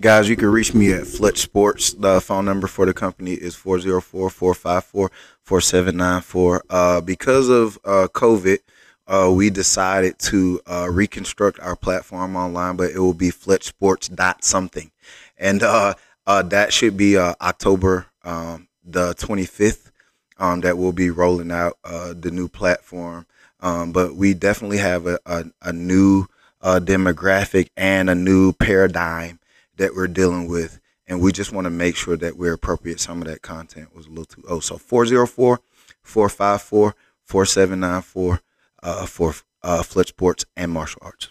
Guys, 0.02 0.28
you 0.28 0.34
can 0.34 0.48
reach 0.48 0.74
me 0.74 0.92
at 0.92 1.06
Fletch 1.06 1.38
Sports. 1.38 1.92
The 1.92 2.20
phone 2.20 2.44
number 2.44 2.66
for 2.66 2.84
the 2.84 2.92
company 2.92 3.34
is 3.34 3.54
404 3.54 4.30
454 4.30 5.12
4794. 5.42 6.64
Uh, 6.68 7.00
because 7.00 7.48
of 7.48 7.78
uh, 7.84 8.08
COVID, 8.12 8.58
uh, 9.06 9.32
we 9.32 9.48
decided 9.48 10.18
to 10.18 10.60
uh, 10.66 10.88
reconstruct 10.90 11.60
our 11.60 11.76
platform 11.76 12.34
online, 12.34 12.74
but 12.74 12.90
it 12.90 12.98
will 12.98 13.14
be 13.14 13.30
fletchsports 13.30 14.12
dot 14.12 14.42
something, 14.42 14.90
and 15.38 15.62
uh, 15.62 15.94
uh, 16.26 16.42
that 16.42 16.72
should 16.72 16.96
be 16.96 17.16
October 17.16 18.06
um, 18.24 18.66
the 18.84 19.14
25th. 19.14 19.92
Um, 20.36 20.62
that 20.62 20.78
will 20.78 20.92
be 20.92 21.10
rolling 21.10 21.52
out 21.52 21.78
the 21.84 22.30
new 22.32 22.48
platform, 22.48 23.24
um, 23.60 23.92
but 23.92 24.16
we 24.16 24.34
definitely 24.34 24.78
have 24.78 25.06
a, 25.06 25.20
a, 25.24 25.44
a 25.62 25.72
new 25.72 26.26
demographic 26.60 27.68
and 27.76 28.10
a 28.10 28.16
new 28.16 28.52
paradigm 28.52 29.38
that 29.82 29.96
we're 29.96 30.06
dealing 30.06 30.46
with, 30.46 30.80
and 31.08 31.20
we 31.20 31.32
just 31.32 31.52
want 31.52 31.64
to 31.64 31.70
make 31.70 31.96
sure 31.96 32.16
that 32.16 32.36
we're 32.36 32.52
appropriate. 32.52 33.00
Some 33.00 33.20
of 33.20 33.26
that 33.26 33.42
content 33.42 33.94
was 33.94 34.06
a 34.06 34.10
little 34.10 34.24
too 34.24 34.44
old, 34.48 34.62
so 34.62 34.78
404 34.78 35.60
454 36.02 36.94
4794 37.24 38.40
uh, 38.84 39.06
for 39.06 39.34
uh, 39.62 39.82
Fletch 39.82 40.08
Sports 40.08 40.44
and 40.56 40.70
martial 40.70 41.02
arts. 41.04 41.30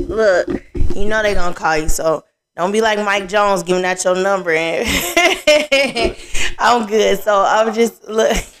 Look, 0.00 0.48
you 0.96 1.06
know 1.06 1.22
they're 1.22 1.34
gonna 1.34 1.54
call 1.54 1.76
you, 1.76 1.88
so 1.88 2.24
don't 2.56 2.72
be 2.72 2.80
like 2.80 2.98
Mike 2.98 3.28
Jones 3.28 3.62
giving 3.62 3.84
out 3.84 4.02
your 4.02 4.16
number. 4.16 4.50
And 4.50 4.84
I'm 6.58 6.88
good, 6.88 7.20
so 7.20 7.44
I'm 7.46 7.72
just 7.72 8.08
look. 8.08 8.36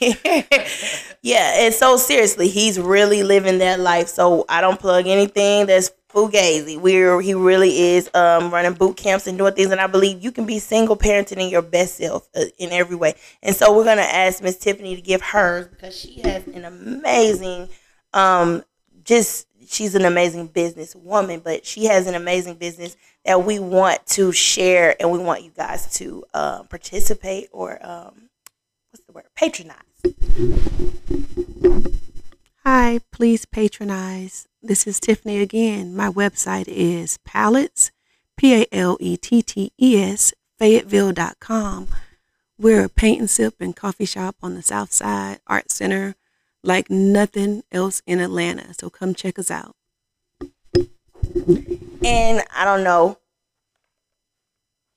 yeah, 1.22 1.64
and 1.64 1.74
so 1.74 1.96
seriously, 1.96 2.48
he's 2.48 2.78
really 2.78 3.24
living 3.24 3.58
that 3.58 3.80
life. 3.80 4.06
So 4.06 4.44
I 4.48 4.60
don't 4.60 4.78
plug 4.78 5.08
anything 5.08 5.66
that's 5.66 5.90
fugazi. 6.12 6.80
We're 6.80 7.20
he 7.20 7.34
really 7.34 7.94
is 7.94 8.10
um, 8.14 8.50
running 8.50 8.74
boot 8.74 8.96
camps 8.96 9.26
and 9.26 9.38
doing 9.38 9.54
things, 9.54 9.70
and 9.70 9.80
I 9.80 9.86
believe 9.86 10.22
you 10.22 10.32
can 10.32 10.46
be 10.46 10.58
single 10.58 10.96
parenting 10.96 11.38
in 11.38 11.48
your 11.48 11.62
best 11.62 11.96
self 11.96 12.28
uh, 12.34 12.44
in 12.58 12.70
every 12.72 12.96
way. 12.96 13.14
And 13.42 13.54
so 13.54 13.76
we're 13.76 13.84
gonna 13.84 14.02
ask 14.02 14.42
Miss 14.42 14.58
Tiffany 14.58 14.96
to 14.96 15.02
give 15.02 15.22
hers 15.22 15.68
because 15.68 15.98
she 15.98 16.20
has 16.22 16.46
an 16.48 16.64
amazing 16.64 17.68
um, 18.12 18.64
just 19.04 19.46
she's 19.68 19.94
an 19.94 20.04
amazing 20.04 20.48
business 20.48 20.94
woman, 20.96 21.40
but 21.40 21.64
she 21.64 21.84
has 21.86 22.06
an 22.06 22.14
amazing 22.14 22.54
business 22.54 22.96
that 23.24 23.44
we 23.44 23.58
want 23.58 24.04
to 24.06 24.32
share 24.32 24.96
and 25.00 25.10
we 25.10 25.18
want 25.18 25.44
you 25.44 25.50
guys 25.56 25.92
to 25.94 26.24
uh, 26.34 26.62
participate 26.64 27.48
or 27.52 27.78
um, 27.86 28.30
what's 28.90 29.04
the 29.06 29.12
word 29.12 29.24
patronize. 29.34 29.76
Hi. 32.72 33.00
Please 33.10 33.46
patronize. 33.46 34.46
This 34.62 34.86
is 34.86 35.00
Tiffany 35.00 35.38
again. 35.40 35.92
My 35.92 36.08
website 36.08 36.68
is 36.68 37.18
palettes, 37.24 37.90
P 38.36 38.62
A 38.62 38.66
L 38.70 38.96
E 39.00 39.16
T 39.16 39.42
T 39.42 39.72
E 39.76 40.00
S, 40.00 40.32
Fayetteville.com. 40.60 41.88
We're 42.56 42.84
a 42.84 42.88
paint 42.88 43.18
and 43.18 43.28
sip 43.28 43.54
and 43.58 43.74
coffee 43.74 44.04
shop 44.04 44.36
on 44.40 44.54
the 44.54 44.62
South 44.62 44.92
Side 44.92 45.40
Art 45.48 45.72
Center 45.72 46.14
like 46.62 46.88
nothing 46.88 47.64
else 47.72 48.02
in 48.06 48.20
Atlanta. 48.20 48.72
So 48.74 48.88
come 48.88 49.14
check 49.16 49.40
us 49.40 49.50
out. 49.50 49.74
and 52.04 52.44
I 52.54 52.64
don't 52.64 52.84
know 52.84 53.18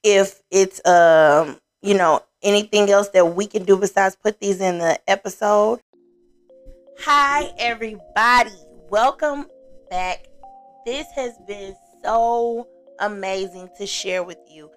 if 0.04 0.44
it's 0.52 0.80
um 0.86 1.58
you 1.82 1.96
know 1.96 2.22
anything 2.44 2.92
else 2.92 3.10
that 3.10 3.34
we 3.36 3.48
can 3.48 3.64
do 3.64 3.78
besides 3.78 4.16
put 4.16 4.40
these 4.40 4.62
in 4.62 4.78
the 4.78 5.00
episode. 5.08 5.80
Hi 7.00 7.52
everybody, 7.58 8.52
welcome 8.90 9.48
back. 9.90 10.28
This 10.86 11.06
has 11.16 11.34
been 11.46 11.76
so 12.04 12.68
amazing 13.00 13.70
to 13.78 13.86
share 13.86 14.24
with 14.24 14.38
you. 14.48 14.70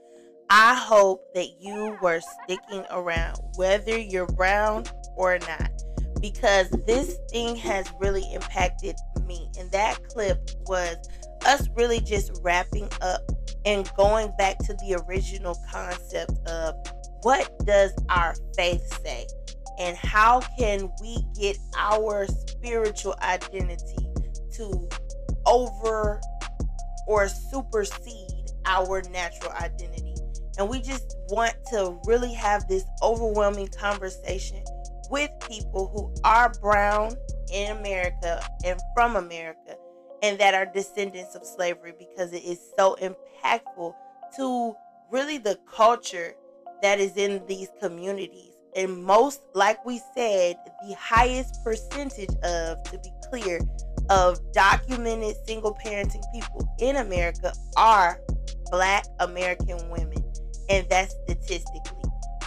I 0.50 0.74
hope 0.74 1.22
that 1.34 1.60
you 1.60 1.96
were 2.02 2.20
sticking 2.42 2.84
around, 2.90 3.38
whether 3.56 3.96
you're 3.96 4.26
brown 4.26 4.84
or 5.14 5.38
not, 5.38 5.70
because 6.20 6.68
this 6.86 7.16
thing 7.30 7.54
has 7.56 7.86
really 8.00 8.24
impacted 8.32 8.96
me. 9.24 9.48
And 9.58 9.70
that 9.70 10.02
clip 10.08 10.50
was 10.66 10.96
us 11.44 11.68
really 11.76 12.00
just 12.00 12.40
wrapping 12.42 12.88
up 13.02 13.20
and 13.64 13.88
going 13.96 14.32
back 14.36 14.58
to 14.60 14.74
the 14.74 15.00
original 15.06 15.56
concept 15.70 16.32
of 16.48 16.74
what 17.22 17.50
does 17.64 17.92
our 18.08 18.34
faith 18.56 19.00
say 19.04 19.26
and 19.78 19.96
how 19.96 20.40
can 20.58 20.90
we 21.00 21.18
get 21.38 21.58
our 21.76 22.26
spiritual 22.26 23.14
identity 23.22 24.08
to 24.52 24.88
over 25.46 26.20
or 27.06 27.28
supersede 27.28 28.50
our 28.64 29.02
natural 29.10 29.52
identity 29.52 30.16
and 30.58 30.68
we 30.68 30.80
just 30.80 31.16
want 31.28 31.54
to 31.70 31.98
really 32.06 32.32
have 32.32 32.66
this 32.68 32.84
overwhelming 33.02 33.68
conversation 33.68 34.62
with 35.10 35.30
people 35.48 35.88
who 35.88 36.22
are 36.24 36.52
brown 36.60 37.12
in 37.52 37.76
America 37.76 38.42
and 38.64 38.80
from 38.94 39.16
America 39.16 39.76
and 40.22 40.38
that 40.38 40.54
are 40.54 40.66
descendants 40.66 41.34
of 41.34 41.44
slavery 41.44 41.92
because 41.98 42.32
it 42.32 42.42
is 42.42 42.58
so 42.76 42.96
impactful 43.02 43.94
to 44.36 44.74
really 45.10 45.38
the 45.38 45.58
culture 45.72 46.34
that 46.82 46.98
is 46.98 47.16
in 47.16 47.44
these 47.46 47.68
communities. 47.80 48.55
And 48.76 49.02
most, 49.02 49.40
like 49.54 49.84
we 49.86 50.00
said, 50.14 50.56
the 50.86 50.94
highest 50.94 51.64
percentage 51.64 52.28
of, 52.44 52.82
to 52.84 52.98
be 53.02 53.10
clear, 53.30 53.60
of 54.10 54.38
documented 54.52 55.34
single 55.46 55.74
parenting 55.84 56.22
people 56.32 56.72
in 56.78 56.96
America 56.96 57.52
are 57.76 58.20
Black 58.70 59.06
American 59.20 59.78
women. 59.88 60.22
And 60.68 60.86
that's 60.90 61.14
statistically. 61.24 62.02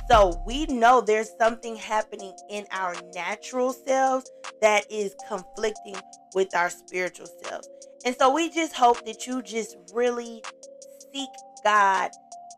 So 0.09 0.41
we 0.45 0.65
know 0.67 1.01
there's 1.01 1.31
something 1.39 1.75
happening 1.75 2.33
in 2.49 2.65
our 2.71 2.95
natural 3.13 3.73
selves 3.73 4.29
that 4.61 4.85
is 4.91 5.15
conflicting 5.27 5.95
with 6.35 6.55
our 6.55 6.69
spiritual 6.69 7.27
selves. 7.43 7.67
And 8.05 8.15
so 8.17 8.33
we 8.33 8.49
just 8.49 8.75
hope 8.75 9.05
that 9.05 9.27
you 9.27 9.41
just 9.41 9.77
really 9.93 10.43
seek 11.13 11.29
God 11.63 12.11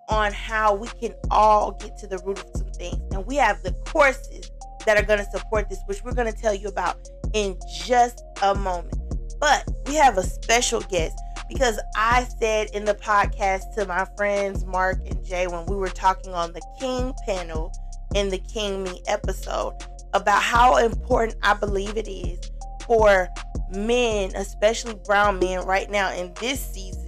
on 0.10 0.34
how 0.34 0.75
we 0.75 0.88
can 0.88 1.13
all 1.29 1.71
get 1.71 1.97
to 1.99 2.07
the 2.07 2.19
root 2.19 2.39
of 2.39 2.53
things. 2.81 2.99
And 3.13 3.25
we 3.25 3.35
have 3.35 3.61
the 3.61 3.71
courses 3.85 4.49
that 4.85 4.97
are 4.97 5.05
going 5.05 5.19
to 5.19 5.31
support 5.31 5.69
this, 5.69 5.79
which 5.85 6.03
we're 6.03 6.13
going 6.13 6.31
to 6.31 6.37
tell 6.37 6.53
you 6.53 6.67
about 6.67 6.97
in 7.33 7.57
just 7.85 8.23
a 8.41 8.55
moment. 8.55 8.97
But 9.39 9.69
we 9.85 9.95
have 9.95 10.17
a 10.17 10.23
special 10.23 10.81
guest 10.81 11.19
because 11.47 11.79
I 11.95 12.27
said 12.39 12.69
in 12.73 12.85
the 12.85 12.95
podcast 12.95 13.75
to 13.75 13.85
my 13.85 14.07
friends 14.17 14.65
Mark 14.65 14.99
and 15.07 15.23
Jay 15.23 15.47
when 15.47 15.65
we 15.65 15.75
were 15.75 15.89
talking 15.89 16.33
on 16.33 16.53
the 16.53 16.61
King 16.79 17.13
panel 17.25 17.71
in 18.15 18.29
the 18.29 18.39
King 18.39 18.83
Me 18.83 19.01
episode 19.07 19.75
about 20.13 20.41
how 20.41 20.77
important 20.77 21.37
I 21.43 21.53
believe 21.53 21.97
it 21.97 22.07
is 22.07 22.39
for 22.85 23.29
men, 23.71 24.31
especially 24.35 24.95
brown 25.05 25.39
men, 25.39 25.65
right 25.65 25.89
now 25.89 26.11
in 26.13 26.33
this 26.39 26.59
season 26.59 27.01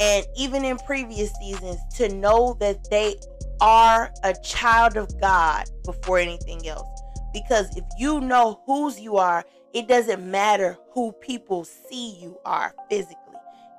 and 0.00 0.24
even 0.36 0.64
in 0.64 0.78
previous 0.78 1.32
seasons, 1.34 1.78
to 1.96 2.08
know 2.08 2.56
that 2.60 2.88
they 2.90 3.16
are 3.60 4.12
a 4.24 4.34
child 4.42 4.96
of 4.96 5.20
God 5.20 5.64
before 5.84 6.18
anything 6.18 6.66
else. 6.68 6.88
Because 7.32 7.76
if 7.76 7.84
you 7.98 8.20
know 8.20 8.60
whose 8.66 8.98
you 8.98 9.16
are, 9.16 9.44
it 9.74 9.86
doesn't 9.86 10.28
matter 10.28 10.76
who 10.92 11.12
people 11.12 11.64
see 11.64 12.18
you 12.20 12.38
are 12.44 12.74
physically. 12.88 13.16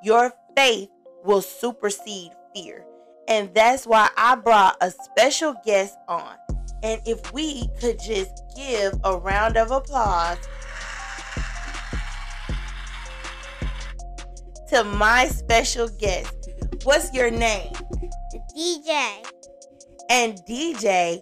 Your 0.03 0.31
faith 0.55 0.89
will 1.23 1.41
supersede 1.41 2.31
fear. 2.55 2.85
And 3.27 3.53
that's 3.53 3.85
why 3.85 4.09
I 4.17 4.35
brought 4.35 4.77
a 4.81 4.91
special 4.91 5.55
guest 5.65 5.97
on. 6.07 6.35
And 6.83 7.01
if 7.05 7.33
we 7.33 7.67
could 7.79 7.99
just 7.99 8.31
give 8.55 8.93
a 9.03 9.17
round 9.17 9.57
of 9.57 9.71
applause 9.71 10.37
to 14.69 14.83
my 14.83 15.27
special 15.27 15.87
guest. 15.87 16.49
What's 16.83 17.13
your 17.13 17.31
name? 17.31 17.73
DJ. 18.55 19.25
And 20.09 20.39
DJ, 20.47 21.21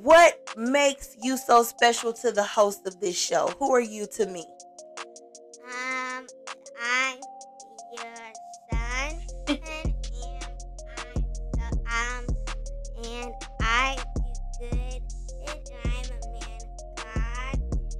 what 0.00 0.38
makes 0.56 1.16
you 1.22 1.36
so 1.36 1.62
special 1.62 2.14
to 2.14 2.32
the 2.32 2.42
host 2.42 2.86
of 2.86 2.98
this 2.98 3.18
show? 3.18 3.48
Who 3.58 3.74
are 3.74 3.80
you 3.80 4.06
to 4.14 4.26
me? 4.26 4.46
Um, 5.66 6.26
I'm 6.82 7.18
your 7.92 8.14
son, 8.70 9.20
and, 9.48 9.58
and 9.58 9.94
I'm 10.76 11.24
so, 11.54 11.62
um, 11.86 12.26
and 13.04 13.34
I 13.60 13.98
do 14.16 14.22
good, 14.60 15.02
and 15.48 15.60
I'm 15.84 16.06
a 16.08 16.18
man 16.32 16.60
of 16.78 16.94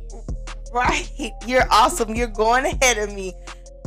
God. 0.09 0.73
Right. 0.73 1.11
You're 1.47 1.69
awesome. 1.71 2.15
You're 2.15 2.29
going 2.29 2.65
ahead 2.65 2.97
of 2.97 3.13
me. 3.15 3.35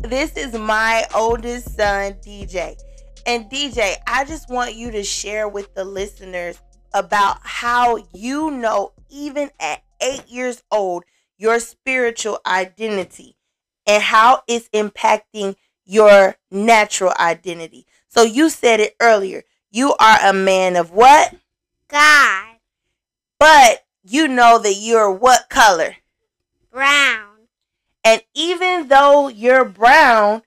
This 0.03 0.37
is 0.37 0.53
my 0.53 1.05
oldest 1.15 1.75
son, 1.75 2.13
DJ. 2.23 2.79
And 3.25 3.49
DJ, 3.49 3.95
I 4.05 4.23
just 4.25 4.49
want 4.49 4.75
you 4.75 4.91
to 4.91 5.03
share 5.03 5.47
with 5.47 5.73
the 5.73 5.83
listeners 5.83 6.61
about 6.93 7.39
how 7.41 7.97
you 8.13 8.51
know, 8.51 8.93
even 9.09 9.49
at 9.59 9.83
eight 10.01 10.27
years 10.27 10.63
old, 10.71 11.03
your 11.37 11.59
spiritual 11.59 12.39
identity 12.45 13.35
and 13.87 14.01
how 14.01 14.43
it's 14.47 14.69
impacting 14.69 15.55
your 15.85 16.35
natural 16.51 17.13
identity. 17.19 17.85
So 18.07 18.23
you 18.23 18.49
said 18.49 18.79
it 18.79 18.95
earlier. 19.01 19.43
You 19.71 19.95
are 19.99 20.17
a 20.23 20.33
man 20.33 20.75
of 20.75 20.91
what? 20.91 21.35
God. 21.87 22.55
But 23.39 23.85
you 24.03 24.27
know 24.27 24.59
that 24.59 24.75
you're 24.75 25.11
what 25.11 25.49
color? 25.49 25.97
Brown. 26.71 27.47
And 28.03 28.21
even 28.33 28.87
though 28.87 29.27
you're 29.27 29.65
brown, 29.65 30.43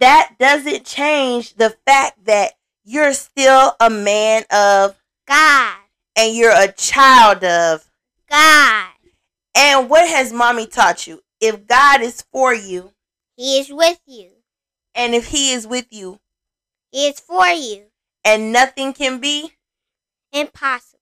that 0.00 0.34
doesn't 0.38 0.84
change 0.84 1.54
the 1.54 1.70
fact 1.86 2.24
that 2.24 2.52
you're 2.84 3.12
still 3.12 3.74
a 3.80 3.88
man 3.90 4.44
of 4.50 4.96
God. 5.26 5.76
and 6.16 6.34
you're 6.34 6.54
a 6.56 6.72
child 6.72 7.44
of. 7.44 7.86
God. 8.28 8.86
And 9.56 9.90
what 9.90 10.08
has 10.08 10.32
mommy 10.32 10.66
taught 10.66 11.06
you? 11.06 11.22
If 11.40 11.66
God 11.66 12.00
is 12.02 12.22
for 12.32 12.54
you 12.54 12.92
He 13.36 13.58
is 13.60 13.70
with 13.72 14.00
you. 14.06 14.30
and 14.94 15.14
if 15.14 15.26
he 15.28 15.52
is 15.52 15.66
with 15.66 15.86
you 15.90 16.20
He 16.92 17.06
is 17.08 17.18
for 17.20 17.46
you. 17.48 17.84
and 18.24 18.52
nothing 18.52 18.92
can 18.92 19.18
be 19.20 19.52
Impossible. 20.32 20.98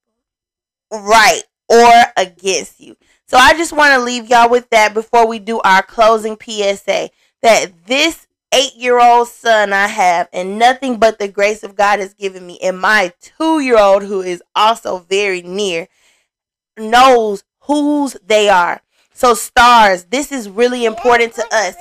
right 0.90 1.42
or 1.68 1.92
against 2.16 2.80
you. 2.80 2.96
So 3.26 3.36
I 3.36 3.52
just 3.54 3.72
want 3.74 3.92
to 3.92 4.00
leave 4.04 4.30
y'all 4.30 4.48
with 4.48 4.70
that 4.70 4.94
before 4.94 5.26
we 5.26 5.38
do 5.38 5.60
our 5.60 5.82
closing 5.82 6.38
PSA 6.40 7.10
that 7.42 7.72
this 7.86 8.26
eight 8.52 8.74
year 8.76 9.00
old 9.00 9.28
son 9.28 9.72
I 9.72 9.86
have, 9.88 10.28
and 10.32 10.58
nothing 10.58 10.98
but 10.98 11.18
the 11.18 11.28
grace 11.28 11.62
of 11.62 11.76
God 11.76 11.98
has 11.98 12.14
given 12.14 12.46
me, 12.46 12.58
and 12.60 12.78
my 12.78 13.12
two 13.20 13.60
year 13.60 13.78
old, 13.78 14.04
who 14.04 14.20
is 14.20 14.42
also 14.54 14.98
very 14.98 15.42
near, 15.42 15.88
knows 16.76 17.44
whose 17.60 18.16
they 18.24 18.48
are. 18.48 18.80
So, 19.12 19.34
stars, 19.34 20.04
this 20.04 20.30
is 20.30 20.48
really 20.48 20.84
important 20.84 21.34
to 21.34 21.44
us. 21.50 21.74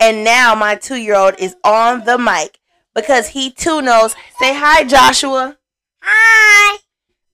And 0.00 0.24
now 0.24 0.54
my 0.54 0.74
two 0.74 0.96
year 0.96 1.16
old 1.16 1.34
is 1.38 1.56
on 1.64 2.04
the 2.04 2.18
mic 2.18 2.58
because 2.94 3.28
he 3.28 3.50
too 3.50 3.82
knows. 3.82 4.12
Say 4.38 4.54
hi, 4.54 4.84
Joshua 4.84 5.56
Hi. 6.02 6.78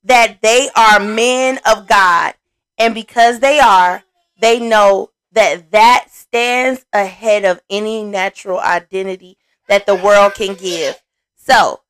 that 0.05 0.41
they 0.43 0.71
are 0.77 1.01
men 1.01 1.59
of 1.67 1.87
God. 1.87 2.35
And 2.79 2.95
because 2.95 3.41
they 3.41 3.61
are, 3.61 4.03
they 4.41 4.59
know 4.59 5.10
that 5.33 5.71
that 5.71 6.07
stands 6.11 6.85
ahead 6.93 7.45
of 7.45 7.61
any 7.71 8.03
natural 8.03 8.59
identity 8.61 9.39
that 9.69 9.87
the 9.87 9.95
world 9.95 10.35
can 10.35 10.55
give. 10.55 11.01
So, 11.37 11.81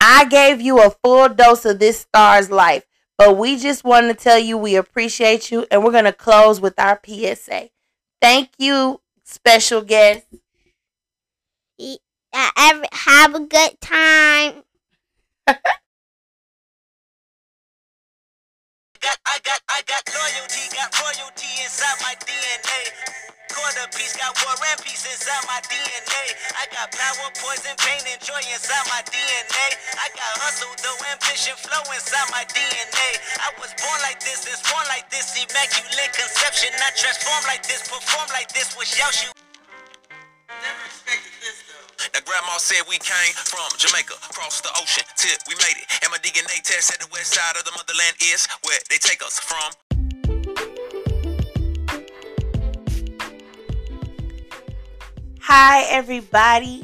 I 0.00 0.26
gave 0.26 0.60
you 0.60 0.80
a 0.82 0.90
full 1.04 1.28
dose 1.30 1.64
of 1.64 1.78
this 1.78 2.00
star's 2.00 2.50
life, 2.50 2.84
but 3.18 3.36
we 3.36 3.58
just 3.58 3.84
want 3.84 4.06
to 4.08 4.14
tell 4.14 4.38
you 4.38 4.58
we 4.58 4.76
appreciate 4.76 5.50
you 5.50 5.66
and 5.70 5.84
we're 5.84 5.92
going 5.92 6.04
to 6.04 6.12
close 6.12 6.60
with 6.60 6.78
our 6.78 6.96
PSA. 6.96 7.70
Thank 8.20 8.50
you, 8.58 9.00
special 9.24 9.82
guest. 9.82 10.26
Uh, 12.32 12.82
have 12.92 13.34
a 13.34 13.40
good 13.40 13.80
time. 13.80 14.62
got, 19.06 19.18
I 19.22 19.38
got, 19.46 19.60
I 19.70 19.80
got 19.86 20.02
loyalty, 20.10 20.66
got 20.74 20.90
royalty 20.98 21.50
inside 21.62 21.94
my 22.02 22.18
DNA. 22.26 22.90
Quarter 23.54 23.86
piece, 23.94 24.18
got 24.18 24.34
war 24.42 24.58
and 24.58 24.82
peace 24.82 25.06
inside 25.06 25.46
my 25.46 25.62
DNA. 25.70 26.24
I 26.58 26.66
got 26.74 26.90
power, 26.90 27.30
poison, 27.38 27.78
pain, 27.78 28.02
and 28.02 28.18
joy 28.18 28.42
inside 28.50 28.86
my 28.90 29.06
DNA. 29.06 29.66
I 29.94 30.10
got 30.10 30.32
hustle, 30.42 30.74
though 30.82 30.98
ambition, 31.14 31.54
flow 31.54 31.86
inside 31.94 32.26
my 32.34 32.42
DNA. 32.50 33.10
I 33.38 33.54
was 33.62 33.70
born 33.78 34.02
like 34.02 34.18
this, 34.26 34.42
and 34.42 34.58
born 34.66 34.82
like 34.90 35.06
this, 35.14 35.38
immaculate 35.38 36.10
conception. 36.10 36.74
I 36.74 36.90
transform 36.98 37.46
like 37.46 37.62
this, 37.62 37.86
perform 37.86 38.26
like 38.34 38.50
this, 38.50 38.74
was 38.74 38.90
Yeshua. 38.90 39.45
Grandma 42.26 42.58
said 42.58 42.82
we 42.88 42.98
came 42.98 43.32
from 43.34 43.68
Jamaica, 43.78 44.14
across 44.28 44.60
the 44.60 44.68
ocean 44.82 45.04
till 45.16 45.36
we 45.46 45.54
made 45.54 45.76
it. 45.78 45.86
And 46.02 46.10
my 46.10 46.18
DNA 46.18 46.60
test 46.60 46.88
said 46.88 47.00
the 47.00 47.06
west 47.12 47.32
side 47.32 47.56
of 47.56 47.64
the 47.64 47.70
motherland 47.70 48.16
is 48.20 48.48
where 48.64 48.80
they 48.90 48.96
take 48.98 49.22
us 49.22 49.38
from. 49.38 49.72
Hi, 55.40 55.84
everybody. 55.84 56.82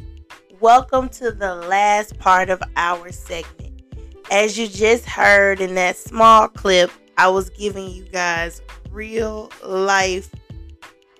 Welcome 0.60 1.08
to 1.08 1.32
the 1.32 1.56
last 1.56 2.16
part 2.20 2.48
of 2.48 2.62
our 2.76 3.10
segment. 3.10 3.82
As 4.30 4.56
you 4.56 4.68
just 4.68 5.04
heard 5.04 5.60
in 5.60 5.74
that 5.74 5.96
small 5.96 6.46
clip, 6.46 6.92
I 7.18 7.26
was 7.28 7.50
giving 7.50 7.90
you 7.90 8.04
guys 8.04 8.62
real 8.92 9.50
life 9.64 10.32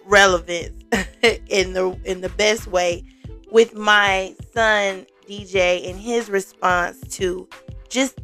relevance 0.06 0.84
in 1.48 1.72
the 1.72 1.98
in 2.04 2.20
the 2.20 2.28
best 2.30 2.68
way 2.68 3.02
with 3.52 3.74
my 3.76 4.34
son 4.54 5.06
DJ 5.28 5.88
and 5.88 6.00
his 6.00 6.30
response 6.30 6.98
to 7.16 7.46
just 7.88 8.18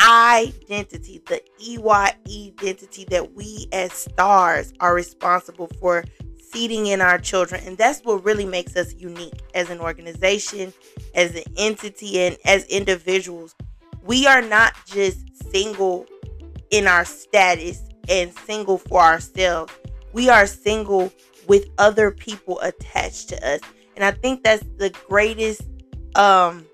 identity, 0.00 1.22
the 1.26 1.40
EY 1.60 2.12
identity 2.62 3.04
that 3.10 3.34
we 3.34 3.68
as 3.72 3.92
stars 3.92 4.72
are 4.80 4.94
responsible 4.94 5.68
for 5.78 6.04
seeding 6.50 6.86
in 6.86 7.00
our 7.00 7.18
children. 7.18 7.62
And 7.64 7.76
that's 7.76 8.00
what 8.00 8.24
really 8.24 8.46
makes 8.46 8.74
us 8.76 8.94
unique 8.94 9.42
as 9.54 9.70
an 9.70 9.80
organization, 9.80 10.72
as 11.14 11.34
an 11.34 11.44
entity, 11.58 12.20
and 12.20 12.38
as 12.44 12.64
individuals. 12.66 13.54
We 14.02 14.26
are 14.26 14.42
not 14.42 14.74
just 14.86 15.50
single 15.52 16.06
in 16.70 16.86
our 16.86 17.04
status 17.04 17.82
and 18.08 18.32
single 18.32 18.78
for 18.78 19.00
ourselves. 19.00 19.72
We 20.12 20.28
are 20.28 20.46
single 20.46 21.12
with 21.46 21.68
other 21.78 22.10
people 22.10 22.60
attached 22.60 23.28
to 23.30 23.46
us. 23.46 23.60
And 23.96 24.04
I 24.04 24.10
think 24.10 24.42
that's 24.44 24.64
the 24.76 24.90
greatest 25.08 25.62
um 26.16 26.66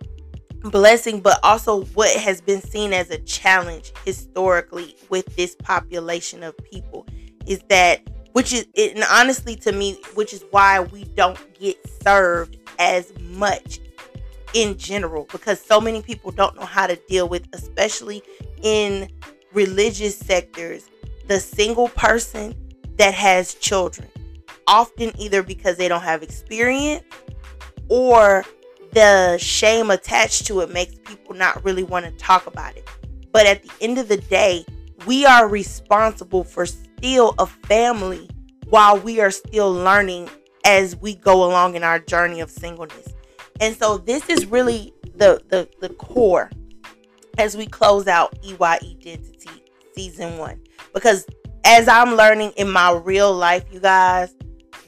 blessing 0.62 1.20
but 1.20 1.38
also 1.42 1.84
what 1.94 2.14
has 2.18 2.40
been 2.40 2.60
seen 2.60 2.92
as 2.92 3.10
a 3.10 3.18
challenge 3.18 3.92
historically 4.04 4.94
with 5.08 5.24
this 5.36 5.56
population 5.56 6.42
of 6.42 6.54
people 6.70 7.06
is 7.46 7.60
that 7.68 8.00
which 8.32 8.52
is 8.52 8.66
and 8.76 9.02
honestly 9.10 9.56
to 9.56 9.72
me 9.72 9.98
which 10.14 10.34
is 10.34 10.44
why 10.50 10.80
we 10.80 11.04
don't 11.04 11.38
get 11.58 11.76
served 12.02 12.58
as 12.78 13.12
much 13.20 13.80
in 14.52 14.76
general 14.76 15.26
because 15.32 15.60
so 15.60 15.80
many 15.80 16.02
people 16.02 16.30
don't 16.30 16.54
know 16.56 16.66
how 16.66 16.86
to 16.86 16.96
deal 17.08 17.26
with 17.26 17.46
especially 17.54 18.22
in 18.62 19.08
religious 19.54 20.16
sectors 20.16 20.90
the 21.26 21.40
single 21.40 21.88
person 21.88 22.54
that 22.98 23.14
has 23.14 23.54
children 23.54 24.08
often 24.70 25.12
either 25.20 25.42
because 25.42 25.76
they 25.76 25.88
don't 25.88 26.02
have 26.02 26.22
experience 26.22 27.04
or 27.88 28.44
the 28.92 29.36
shame 29.38 29.90
attached 29.90 30.46
to 30.46 30.60
it 30.60 30.70
makes 30.70 30.94
people 31.04 31.34
not 31.34 31.62
really 31.64 31.82
want 31.82 32.06
to 32.06 32.12
talk 32.12 32.46
about 32.46 32.76
it. 32.76 32.88
But 33.32 33.46
at 33.46 33.62
the 33.62 33.70
end 33.80 33.98
of 33.98 34.08
the 34.08 34.16
day, 34.16 34.64
we 35.06 35.26
are 35.26 35.48
responsible 35.48 36.44
for 36.44 36.66
still 36.66 37.34
a 37.38 37.46
family 37.46 38.30
while 38.68 38.98
we 38.98 39.20
are 39.20 39.30
still 39.30 39.72
learning 39.72 40.30
as 40.64 40.96
we 40.96 41.16
go 41.16 41.44
along 41.44 41.74
in 41.74 41.82
our 41.82 41.98
journey 41.98 42.40
of 42.40 42.50
singleness. 42.50 43.14
And 43.60 43.76
so 43.76 43.98
this 43.98 44.28
is 44.28 44.46
really 44.46 44.92
the 45.16 45.42
the, 45.48 45.68
the 45.80 45.90
core 45.94 46.50
as 47.38 47.56
we 47.56 47.66
close 47.66 48.06
out 48.06 48.38
EY 48.44 48.56
Identity 48.60 49.50
season 49.94 50.38
1 50.38 50.60
because 50.94 51.26
as 51.64 51.88
I'm 51.88 52.14
learning 52.14 52.52
in 52.56 52.70
my 52.70 52.92
real 52.92 53.32
life, 53.32 53.64
you 53.72 53.80
guys, 53.80 54.34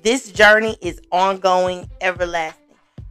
this 0.02 0.32
journey 0.32 0.76
is 0.80 1.00
ongoing, 1.10 1.88
everlasting. 2.00 2.58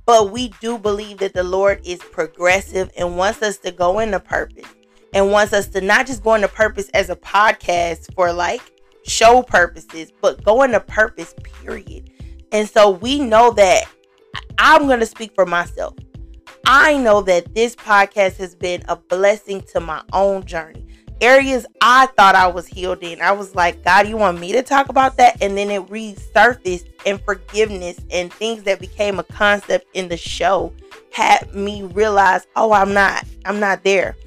But 0.05 0.31
we 0.31 0.49
do 0.59 0.77
believe 0.77 1.19
that 1.19 1.33
the 1.33 1.43
Lord 1.43 1.79
is 1.85 1.99
progressive 1.99 2.91
and 2.97 3.17
wants 3.17 3.41
us 3.41 3.57
to 3.59 3.71
go 3.71 3.99
into 3.99 4.19
purpose 4.19 4.67
and 5.13 5.31
wants 5.31 5.53
us 5.53 5.67
to 5.69 5.81
not 5.81 6.07
just 6.07 6.23
go 6.23 6.33
into 6.33 6.47
purpose 6.47 6.89
as 6.93 7.09
a 7.09 7.15
podcast 7.15 8.13
for 8.13 8.33
like 8.33 8.61
show 9.05 9.41
purposes, 9.41 10.11
but 10.21 10.43
go 10.43 10.63
into 10.63 10.79
purpose, 10.79 11.33
period. 11.43 12.09
And 12.51 12.67
so 12.67 12.89
we 12.89 13.19
know 13.19 13.51
that 13.51 13.85
I'm 14.57 14.87
going 14.87 14.99
to 14.99 15.05
speak 15.05 15.33
for 15.33 15.45
myself. 15.45 15.95
I 16.65 16.97
know 16.97 17.21
that 17.21 17.55
this 17.55 17.75
podcast 17.75 18.37
has 18.37 18.55
been 18.55 18.83
a 18.87 18.95
blessing 18.95 19.61
to 19.71 19.79
my 19.79 20.03
own 20.13 20.45
journey 20.45 20.87
areas 21.21 21.65
I 21.81 22.07
thought 22.17 22.35
I 22.35 22.47
was 22.47 22.67
healed 22.67 23.03
in. 23.03 23.21
I 23.21 23.31
was 23.31 23.55
like, 23.55 23.83
God, 23.83 24.07
you 24.07 24.17
want 24.17 24.39
me 24.39 24.51
to 24.51 24.63
talk 24.63 24.89
about 24.89 25.17
that? 25.17 25.41
And 25.41 25.57
then 25.57 25.69
it 25.69 25.85
resurfaced 25.87 26.89
and 27.05 27.21
forgiveness 27.21 27.99
and 28.09 28.33
things 28.33 28.63
that 28.63 28.79
became 28.79 29.19
a 29.19 29.23
concept 29.23 29.85
in 29.93 30.09
the 30.09 30.17
show 30.17 30.73
had 31.11 31.53
me 31.53 31.83
realize, 31.83 32.47
oh, 32.55 32.73
I'm 32.73 32.93
not, 32.93 33.25
I'm 33.45 33.59
not 33.59 33.83
there. 33.83 34.17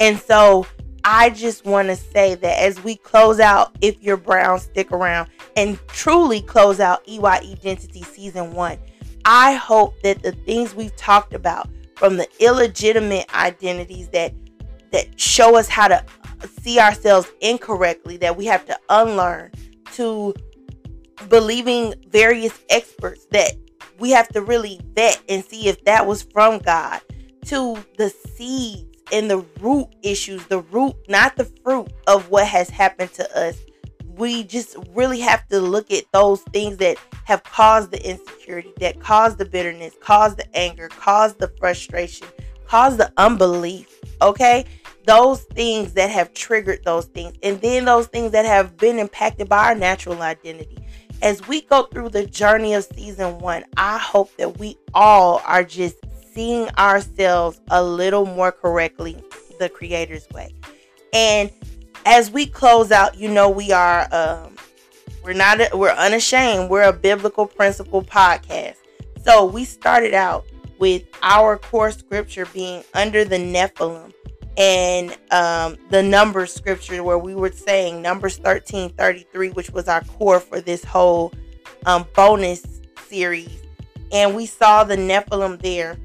And 0.00 0.18
so 0.18 0.66
I 1.04 1.30
just 1.30 1.64
want 1.64 1.88
to 1.88 1.96
say 1.96 2.34
that 2.36 2.62
as 2.62 2.82
we 2.82 2.96
close 2.96 3.40
out 3.40 3.76
If 3.80 4.02
You're 4.02 4.16
Brown, 4.16 4.58
Stick 4.58 4.92
Around 4.92 5.28
and 5.56 5.78
truly 5.88 6.40
close 6.40 6.80
out 6.80 7.02
EY 7.08 7.20
Identity 7.22 8.02
Season 8.02 8.52
1, 8.52 8.78
I 9.24 9.54
hope 9.54 10.00
that 10.02 10.22
the 10.22 10.32
things 10.32 10.74
we've 10.74 10.94
talked 10.96 11.34
about 11.34 11.68
from 11.96 12.16
the 12.16 12.28
illegitimate 12.40 13.32
identities 13.34 14.08
that 14.08 14.32
that 14.90 15.20
show 15.20 15.56
us 15.56 15.68
how 15.68 15.88
to 15.88 16.02
see 16.62 16.78
ourselves 16.78 17.28
incorrectly 17.40 18.16
that 18.18 18.36
we 18.36 18.46
have 18.46 18.64
to 18.66 18.78
unlearn 18.88 19.52
to 19.92 20.34
believing 21.28 21.94
various 22.08 22.58
experts 22.70 23.26
that 23.30 23.52
we 23.98 24.10
have 24.10 24.28
to 24.28 24.42
really 24.42 24.80
vet 24.94 25.20
and 25.28 25.44
see 25.44 25.68
if 25.68 25.84
that 25.84 26.06
was 26.06 26.22
from 26.22 26.58
God 26.58 27.00
to 27.46 27.76
the 27.96 28.10
seeds 28.10 28.84
and 29.12 29.30
the 29.30 29.44
root 29.60 29.88
issues, 30.02 30.44
the 30.46 30.60
root, 30.60 30.94
not 31.08 31.34
the 31.36 31.46
fruit 31.64 31.90
of 32.06 32.28
what 32.30 32.46
has 32.46 32.68
happened 32.68 33.12
to 33.14 33.38
us. 33.38 33.58
We 34.04 34.44
just 34.44 34.76
really 34.94 35.20
have 35.20 35.46
to 35.48 35.60
look 35.60 35.90
at 35.90 36.04
those 36.12 36.42
things 36.42 36.76
that 36.78 36.98
have 37.24 37.42
caused 37.44 37.90
the 37.90 38.08
insecurity, 38.08 38.72
that 38.80 39.00
caused 39.00 39.38
the 39.38 39.44
bitterness, 39.44 39.94
caused 40.00 40.38
the 40.38 40.56
anger, 40.56 40.88
caused 40.88 41.38
the 41.38 41.48
frustration, 41.58 42.26
caused 42.66 42.98
the 42.98 43.12
unbelief. 43.16 43.98
Okay 44.20 44.64
those 45.08 45.40
things 45.40 45.94
that 45.94 46.10
have 46.10 46.34
triggered 46.34 46.84
those 46.84 47.06
things, 47.06 47.32
and 47.42 47.58
then 47.62 47.86
those 47.86 48.08
things 48.08 48.30
that 48.32 48.44
have 48.44 48.76
been 48.76 48.98
impacted 48.98 49.48
by 49.48 49.68
our 49.68 49.74
natural 49.74 50.20
identity. 50.20 50.76
As 51.22 51.48
we 51.48 51.62
go 51.62 51.84
through 51.84 52.10
the 52.10 52.26
journey 52.26 52.74
of 52.74 52.84
season 52.84 53.38
one, 53.38 53.64
I 53.78 53.96
hope 53.96 54.36
that 54.36 54.58
we 54.58 54.76
all 54.92 55.40
are 55.46 55.64
just 55.64 55.96
seeing 56.34 56.68
ourselves 56.76 57.58
a 57.70 57.82
little 57.82 58.26
more 58.26 58.52
correctly 58.52 59.16
the 59.58 59.70
creator's 59.70 60.28
way. 60.28 60.54
And 61.14 61.50
as 62.04 62.30
we 62.30 62.44
close 62.44 62.92
out, 62.92 63.16
you 63.16 63.30
know, 63.30 63.48
we 63.48 63.72
are 63.72 64.06
um 64.12 64.56
we're 65.24 65.32
not 65.32 65.58
we're 65.72 65.88
unashamed. 65.88 66.68
We're 66.68 66.82
a 66.82 66.92
biblical 66.92 67.46
principle 67.46 68.02
podcast. 68.02 68.76
So 69.24 69.46
we 69.46 69.64
started 69.64 70.12
out 70.12 70.44
with 70.78 71.04
our 71.22 71.56
core 71.56 71.92
scripture 71.92 72.44
being 72.52 72.84
under 72.92 73.24
the 73.24 73.36
Nephilim 73.36 74.12
and 74.58 75.16
um, 75.30 75.76
the 75.90 76.02
number 76.02 76.44
scripture 76.44 77.02
where 77.04 77.16
we 77.16 77.34
were 77.34 77.52
saying 77.52 78.02
numbers 78.02 78.38
13 78.38 78.90
33 78.90 79.50
which 79.50 79.70
was 79.70 79.88
our 79.88 80.02
core 80.04 80.40
for 80.40 80.60
this 80.60 80.84
whole 80.84 81.32
um, 81.86 82.06
bonus 82.14 82.80
series. 83.06 83.62
And 84.10 84.34
we 84.34 84.46
saw 84.46 84.84
the 84.84 84.96
nephilim 84.96 85.62
there 85.62 85.96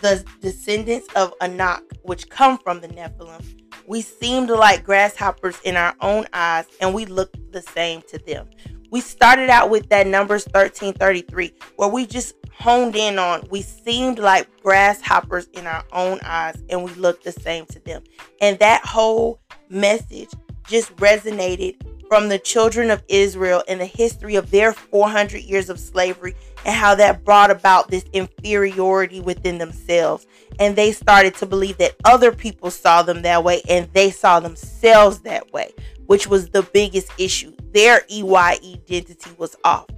the 0.00 0.24
descendants 0.40 1.08
of 1.14 1.32
anak 1.40 1.82
which 2.02 2.28
come 2.28 2.58
from 2.58 2.80
the 2.80 2.88
nephilim. 2.88 3.42
We 3.86 4.00
seemed 4.00 4.48
like 4.48 4.82
grasshoppers 4.82 5.60
in 5.64 5.76
our 5.76 5.94
own 6.00 6.26
eyes 6.32 6.64
and 6.80 6.94
we 6.94 7.04
looked 7.04 7.52
the 7.52 7.62
same 7.62 8.02
to 8.08 8.18
them 8.18 8.48
we 8.94 9.00
started 9.00 9.50
out 9.50 9.70
with 9.70 9.88
that 9.88 10.06
numbers 10.06 10.44
1333 10.52 11.52
where 11.74 11.88
we 11.88 12.06
just 12.06 12.36
honed 12.56 12.94
in 12.94 13.18
on 13.18 13.44
we 13.50 13.60
seemed 13.60 14.20
like 14.20 14.48
grasshoppers 14.62 15.48
in 15.48 15.66
our 15.66 15.82
own 15.90 16.20
eyes 16.22 16.62
and 16.70 16.84
we 16.84 16.92
looked 16.92 17.24
the 17.24 17.32
same 17.32 17.66
to 17.66 17.80
them 17.80 18.04
and 18.40 18.56
that 18.60 18.86
whole 18.86 19.40
message 19.68 20.28
just 20.68 20.94
resonated 20.94 21.74
from 22.06 22.28
the 22.28 22.38
children 22.38 22.88
of 22.88 23.02
Israel 23.08 23.64
and 23.66 23.80
the 23.80 23.84
history 23.84 24.36
of 24.36 24.52
their 24.52 24.72
400 24.72 25.42
years 25.42 25.68
of 25.68 25.80
slavery 25.80 26.36
and 26.64 26.72
how 26.72 26.94
that 26.94 27.24
brought 27.24 27.50
about 27.50 27.90
this 27.90 28.04
inferiority 28.12 29.20
within 29.20 29.58
themselves. 29.58 30.26
And 30.60 30.76
they 30.76 30.92
started 30.92 31.34
to 31.36 31.46
believe 31.46 31.78
that 31.78 31.96
other 32.04 32.30
people 32.30 32.70
saw 32.70 33.02
them 33.02 33.22
that 33.22 33.42
way 33.42 33.62
and 33.68 33.90
they 33.94 34.10
saw 34.10 34.38
themselves 34.38 35.20
that 35.20 35.50
way, 35.52 35.72
which 36.06 36.26
was 36.26 36.50
the 36.50 36.62
biggest 36.62 37.10
issue. 37.18 37.56
Their 37.74 38.02
EY 38.08 38.58
identity 38.62 39.30
was 39.36 39.56
off. 39.64 39.88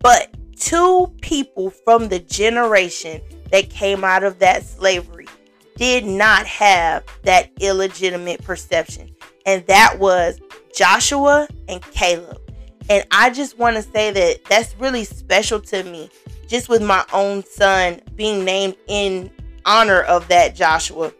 But 0.00 0.34
two 0.56 1.14
people 1.20 1.70
from 1.70 2.08
the 2.08 2.18
generation 2.18 3.20
that 3.52 3.68
came 3.68 4.04
out 4.04 4.24
of 4.24 4.38
that 4.38 4.64
slavery 4.64 5.28
did 5.76 6.06
not 6.06 6.46
have 6.46 7.04
that 7.24 7.50
illegitimate 7.60 8.42
perception. 8.42 9.10
And 9.44 9.66
that 9.66 9.98
was 9.98 10.40
Joshua 10.74 11.46
and 11.68 11.82
Caleb. 11.82 12.40
And 12.88 13.04
I 13.10 13.30
just 13.30 13.58
want 13.58 13.76
to 13.76 13.82
say 13.82 14.10
that 14.10 14.44
that's 14.46 14.74
really 14.78 15.04
special 15.04 15.60
to 15.60 15.84
me, 15.84 16.10
just 16.48 16.70
with 16.70 16.82
my 16.82 17.04
own 17.12 17.44
son 17.44 18.00
being 18.16 18.44
named 18.44 18.76
in 18.88 19.30
honor 19.66 20.00
of 20.02 20.26
that 20.28 20.56
Joshua 20.56 21.12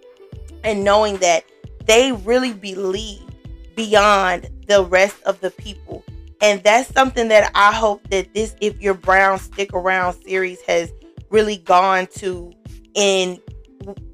and 0.65 0.83
knowing 0.83 1.19
that 1.19 1.45
they 1.85 2.13
really 2.13 2.55
believe 2.55 3.30
beyond 3.81 4.47
the 4.67 4.85
rest 4.85 5.17
of 5.23 5.41
the 5.41 5.51
people. 5.53 6.05
And 6.43 6.63
that's 6.63 6.93
something 6.93 7.29
that 7.29 7.51
I 7.55 7.73
hope 7.73 8.07
that 8.11 8.35
this 8.35 8.55
If 8.61 8.81
You're 8.81 8.95
Brown 8.95 9.39
Stick 9.39 9.73
Around 9.73 10.23
series 10.23 10.61
has 10.63 10.93
really 11.31 11.57
gone 11.57 12.07
to 12.17 12.53
in 12.95 13.41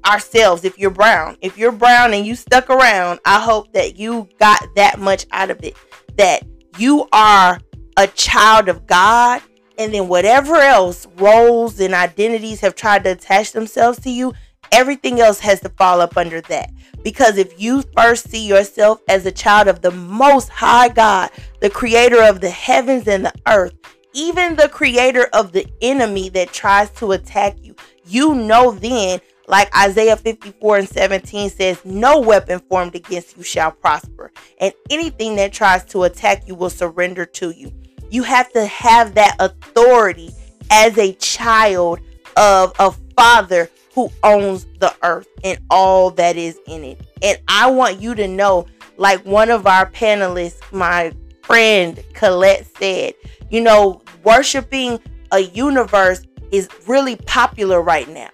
ourselves 0.05 0.63
if 0.63 0.79
you're 0.79 0.89
brown. 0.89 1.35
If 1.41 1.57
you're 1.57 1.73
brown 1.73 2.13
and 2.13 2.25
you 2.25 2.35
stuck 2.35 2.69
around, 2.69 3.19
I 3.25 3.41
hope 3.41 3.73
that 3.73 3.97
you 3.97 4.29
got 4.39 4.63
that 4.77 4.99
much 4.99 5.25
out 5.31 5.51
of 5.51 5.61
it. 5.63 5.75
That 6.15 6.43
you 6.77 7.09
are 7.11 7.59
a 7.97 8.07
child 8.07 8.69
of 8.69 8.87
God, 8.87 9.41
and 9.77 9.93
then 9.93 10.07
whatever 10.07 10.55
else 10.55 11.07
roles 11.17 11.79
and 11.81 11.93
identities 11.93 12.61
have 12.61 12.75
tried 12.75 13.03
to 13.03 13.11
attach 13.11 13.51
themselves 13.51 13.99
to 14.01 14.09
you, 14.09 14.33
everything 14.71 15.19
else 15.19 15.39
has 15.39 15.59
to 15.61 15.69
fall 15.69 16.01
up 16.01 16.17
under 16.17 16.41
that. 16.41 16.71
Because 17.03 17.37
if 17.37 17.59
you 17.59 17.83
first 17.95 18.29
see 18.29 18.47
yourself 18.47 19.01
as 19.07 19.25
a 19.25 19.31
child 19.31 19.67
of 19.67 19.81
the 19.81 19.91
Most 19.91 20.49
High 20.49 20.89
God, 20.89 21.29
the 21.61 21.69
creator 21.69 22.21
of 22.23 22.41
the 22.41 22.49
heavens 22.49 23.07
and 23.07 23.25
the 23.25 23.33
earth, 23.47 23.73
even 24.13 24.55
the 24.55 24.69
creator 24.69 25.29
of 25.33 25.51
the 25.51 25.67
enemy 25.81 26.29
that 26.29 26.51
tries 26.51 26.89
to 26.91 27.11
attack 27.11 27.55
you, 27.61 27.75
you 28.05 28.35
know 28.35 28.71
then 28.71 29.19
like 29.47 29.73
Isaiah 29.75 30.17
54 30.17 30.77
and 30.77 30.89
17 30.89 31.49
says, 31.49 31.83
No 31.85 32.19
weapon 32.19 32.59
formed 32.59 32.95
against 32.95 33.37
you 33.37 33.43
shall 33.43 33.71
prosper, 33.71 34.31
and 34.59 34.73
anything 34.89 35.35
that 35.37 35.53
tries 35.53 35.85
to 35.85 36.03
attack 36.03 36.47
you 36.47 36.55
will 36.55 36.69
surrender 36.69 37.25
to 37.25 37.51
you. 37.51 37.71
You 38.09 38.23
have 38.23 38.51
to 38.53 38.65
have 38.65 39.15
that 39.15 39.35
authority 39.39 40.31
as 40.69 40.97
a 40.97 41.13
child 41.13 41.99
of 42.35 42.73
a 42.79 42.91
father 43.15 43.69
who 43.97 44.11
owns 44.21 44.67
the 44.77 44.95
earth 45.01 45.27
and 45.43 45.57
all 45.71 46.11
that 46.11 46.37
is 46.37 46.59
in 46.67 46.83
it. 46.83 47.01
And 47.23 47.39
I 47.47 47.71
want 47.71 47.99
you 47.99 48.13
to 48.13 48.27
know, 48.27 48.67
like 48.97 49.25
one 49.25 49.49
of 49.49 49.65
our 49.65 49.89
panelists, 49.89 50.61
my 50.71 51.11
friend 51.41 51.99
Colette 52.13 52.67
said, 52.77 53.15
you 53.49 53.59
know, 53.59 54.03
worshiping 54.23 54.99
a 55.31 55.39
universe 55.39 56.21
is 56.51 56.69
really 56.85 57.15
popular 57.15 57.81
right 57.81 58.07
now. 58.07 58.29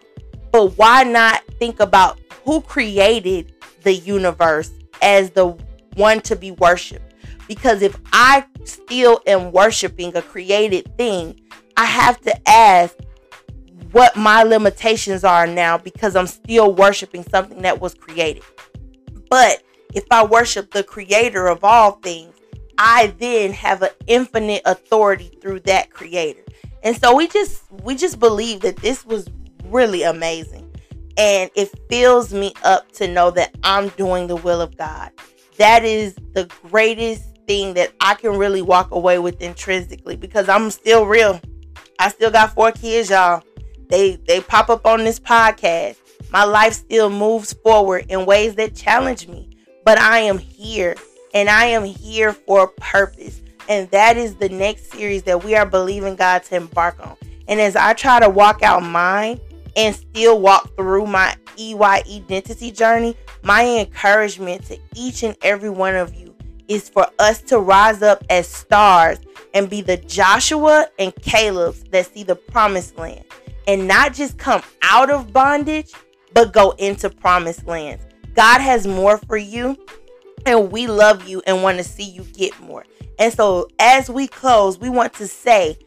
But 0.52 0.78
why 0.78 1.06
not 1.06 1.42
think 1.60 1.80
about 1.80 2.20
who 2.44 2.60
created 2.60 3.54
the 3.84 3.94
universe 3.94 4.70
as 5.02 5.30
the 5.30 5.58
one 5.96 6.20
to 6.24 6.36
be 6.36 6.52
worshiped? 6.52 7.14
Because 7.48 7.82
if 7.82 7.96
I 8.12 8.46
still 8.66 9.22
am 9.28 9.54
worshiping 9.54 10.14
a 10.18 10.22
created 10.22 10.94
thing, 10.98 11.40
I 11.78 11.86
have 11.86 12.20
to 12.24 12.50
ask 12.50 12.98
what 13.94 14.16
my 14.16 14.44
limitations 14.44 15.24
are 15.24 15.48
now 15.48 15.78
because 15.78 16.16
I'm 16.16 16.28
still 16.28 16.74
worshiping 16.74 17.24
something 17.24 17.62
that 17.62 17.80
was 17.80 17.94
created. 17.94 18.44
But 19.30 19.64
if 19.94 20.04
I 20.12 20.26
worship 20.26 20.72
the 20.72 20.84
creator 20.84 21.48
of 21.48 21.64
all 21.64 21.92
things, 21.92 22.36
I 22.78 23.14
then 23.20 23.54
have 23.54 23.84
an 23.84 23.92
infinite 24.08 24.64
authority 24.66 25.38
through 25.40 25.62
that 25.62 25.92
creator. 25.92 26.44
And 26.82 26.98
so 26.98 27.16
we 27.16 27.28
just 27.28 27.64
we 27.84 27.96
just 27.96 28.20
believe 28.20 28.62
that 28.62 28.78
this 28.78 29.06
was 29.06 29.30
really 29.66 30.04
amazing. 30.04 30.70
And 31.16 31.52
it 31.56 31.72
fills 31.88 32.34
me 32.34 32.54
up 32.64 32.92
to 32.94 33.08
know 33.08 33.30
that 33.32 33.56
I'm 33.64 33.90
doing 33.90 34.26
the 34.26 34.36
will 34.36 34.60
of 34.60 34.76
God. 34.76 35.12
That 35.58 35.86
is 35.86 36.16
the 36.34 36.50
greatest 36.64 37.24
thing 37.46 37.76
that 37.76 37.94
I 38.02 38.16
can 38.16 38.38
really 38.38 38.64
walk 38.64 38.90
away 38.90 39.20
with 39.20 39.40
intrinsically 39.40 40.16
because 40.16 40.50
I'm 40.50 40.72
still 40.72 41.06
real. 41.06 41.40
I 42.00 42.10
still 42.10 42.32
got 42.32 42.56
four 42.56 42.72
kids, 42.72 43.12
y'all. 43.12 43.44
They 43.90 44.16
they 44.28 44.42
pop 44.42 44.70
up 44.70 44.86
on 44.86 45.04
this 45.04 45.20
podcast. 45.20 45.98
My 46.32 46.44
life 46.44 46.74
still 46.74 47.10
moves 47.10 47.54
forward 47.54 48.06
in 48.10 48.26
ways 48.26 48.56
that 48.56 48.76
challenge 48.76 49.28
me. 49.28 49.50
But 49.86 50.00
I 50.00 50.20
am 50.20 50.38
here 50.38 50.96
and 51.34 51.50
I 51.50 51.66
am 51.66 51.84
here 51.84 52.34
for 52.34 52.64
a 52.64 52.68
purpose. 52.82 53.42
And 53.70 53.90
that 53.92 54.18
is 54.18 54.36
the 54.36 54.50
next 54.50 54.92
series 54.92 55.24
that 55.24 55.44
we 55.44 55.56
are 55.56 55.66
believing 55.66 56.16
God 56.16 56.44
to 56.46 56.56
embark 56.56 57.00
on. 57.06 57.16
And 57.48 57.62
as 57.62 57.76
I 57.76 57.94
try 57.94 58.20
to 58.20 58.30
walk 58.30 58.64
out 58.64 58.84
mine, 58.84 59.40
and 59.76 59.96
still 59.96 60.40
walk 60.40 60.76
through 60.76 61.08
my 61.08 61.36
EY 61.58 61.76
identity 61.82 62.72
journey, 62.72 63.16
my 63.44 63.66
encouragement 63.66 64.66
to 64.66 64.78
each 64.96 65.24
and 65.24 65.36
every 65.42 65.70
one 65.70 65.96
of 65.96 66.14
you 66.14 66.34
is 66.68 66.90
for 66.90 67.08
us 67.20 67.42
to 67.42 67.60
rise 67.60 68.02
up 68.02 68.24
as 68.30 68.48
stars 68.48 69.20
and 69.54 69.70
be 69.70 69.82
the 69.82 69.98
Joshua 69.98 70.88
and 70.98 71.14
Caleb's 71.22 71.84
that 71.92 72.12
see 72.12 72.24
the 72.24 72.36
promised 72.36 72.98
land 72.98 73.24
and 73.68 73.88
not 73.88 74.14
just 74.14 74.38
come 74.38 74.62
out 74.82 75.10
of 75.10 75.34
bondage, 75.34 75.92
but 76.34 76.54
go 76.54 76.72
into 76.72 77.10
promised 77.10 77.66
lands. 77.68 78.04
God 78.34 78.62
has 78.62 78.88
more 78.88 79.18
for 79.18 79.38
you, 79.38 79.78
and 80.46 80.72
we 80.72 80.88
love 80.88 81.28
you 81.28 81.42
and 81.46 81.62
want 81.64 81.78
to 81.78 81.84
see 81.84 82.04
you 82.04 82.24
get 82.24 82.60
more. 82.60 82.86
And 83.20 83.32
so, 83.32 83.68
as 83.80 84.10
we 84.10 84.28
close, 84.28 84.80
we 84.80 84.90
want 84.90 85.14
to 85.14 85.28
say, 85.28 85.78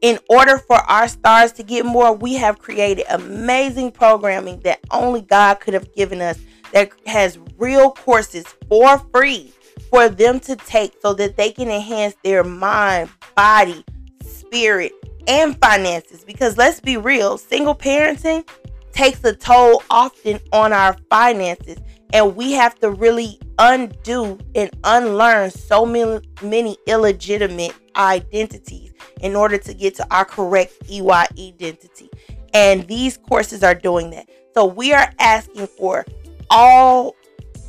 in 0.00 0.18
order 0.28 0.58
for 0.58 0.76
our 0.76 1.08
stars 1.08 1.52
to 1.52 1.62
get 1.62 1.86
more, 1.86 2.12
we 2.12 2.34
have 2.34 2.58
created 2.58 3.06
amazing 3.08 3.92
programming 3.92 4.60
that 4.60 4.80
only 4.90 5.22
God 5.22 5.60
could 5.60 5.72
have 5.72 5.94
given 5.94 6.20
us 6.20 6.38
that 6.72 6.90
has 7.06 7.38
real 7.56 7.92
courses 7.92 8.44
for 8.68 8.98
free 9.12 9.52
for 9.90 10.08
them 10.08 10.40
to 10.40 10.56
take 10.56 10.94
so 11.00 11.14
that 11.14 11.36
they 11.36 11.52
can 11.52 11.68
enhance 11.68 12.16
their 12.24 12.42
mind, 12.42 13.08
body, 13.36 13.84
spirit, 14.22 14.92
and 15.26 15.58
finances. 15.60 16.24
Because 16.24 16.56
let's 16.56 16.80
be 16.80 16.96
real, 16.96 17.38
single 17.38 17.74
parenting 17.74 18.48
takes 18.92 19.22
a 19.24 19.34
toll 19.34 19.82
often 19.90 20.38
on 20.52 20.72
our 20.72 20.96
finances 21.10 21.78
and 22.12 22.36
we 22.36 22.52
have 22.52 22.78
to 22.78 22.90
really 22.90 23.40
undo 23.58 24.38
and 24.54 24.70
unlearn 24.84 25.50
so 25.50 25.84
many, 25.84 26.20
many 26.42 26.76
illegitimate 26.86 27.74
identities 27.96 28.92
in 29.20 29.34
order 29.34 29.58
to 29.58 29.74
get 29.74 29.96
to 29.96 30.06
our 30.14 30.24
correct 30.24 30.74
EY 30.88 31.26
identity. 31.38 32.08
And 32.52 32.86
these 32.86 33.16
courses 33.16 33.64
are 33.64 33.74
doing 33.74 34.10
that. 34.10 34.28
So 34.54 34.64
we 34.64 34.92
are 34.92 35.12
asking 35.18 35.66
for 35.66 36.04
all 36.50 37.16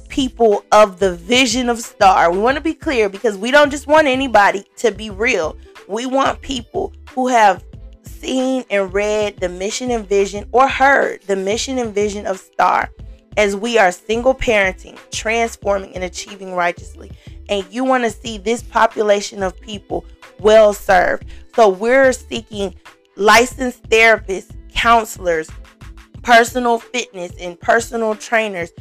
people 0.10 0.64
of 0.72 1.00
the 1.00 1.16
vision 1.16 1.68
of 1.68 1.80
star. 1.80 2.32
We 2.32 2.38
want 2.38 2.56
to 2.56 2.62
be 2.62 2.76
clear 2.76 3.10
because 3.10 3.38
we 3.38 3.50
don't 3.50 3.72
just 3.72 3.88
want 3.88 4.06
anybody 4.06 4.66
to 4.78 4.92
be 4.92 5.10
real. 5.10 5.58
We 5.88 6.06
want 6.06 6.42
people 6.42 6.94
who 7.12 7.28
have 7.28 7.64
seen 8.04 8.64
and 8.70 8.94
read 8.94 9.38
the 9.38 9.50
mission 9.50 9.92
and 9.92 10.08
vision 10.08 10.48
or 10.52 10.68
heard 10.68 11.22
the 11.24 11.36
mission 11.36 11.78
and 11.78 11.94
vision 11.94 12.26
of 12.26 12.40
star 12.40 12.90
as 13.38 13.56
we 13.56 13.78
are 13.78 13.92
single 13.92 14.34
parenting, 14.34 14.98
transforming, 15.12 15.94
and 15.94 16.04
achieving 16.04 16.54
righteously. 16.54 17.12
And 17.50 17.66
you 17.72 17.84
want 17.84 18.04
to 18.06 18.10
see 18.10 18.38
this 18.38 18.64
population 18.64 19.44
of 19.44 19.60
people 19.60 20.06
well 20.40 20.74
served. 20.74 21.26
So 21.56 21.70
we're 21.70 22.14
seeking 22.14 22.74
licensed 23.16 23.84
therapists, 23.90 24.56
counselors, 24.74 25.50
personal 26.24 26.80
fitness 26.80 27.32
and 27.40 27.60
personal 27.60 28.16
trainers, 28.16 28.72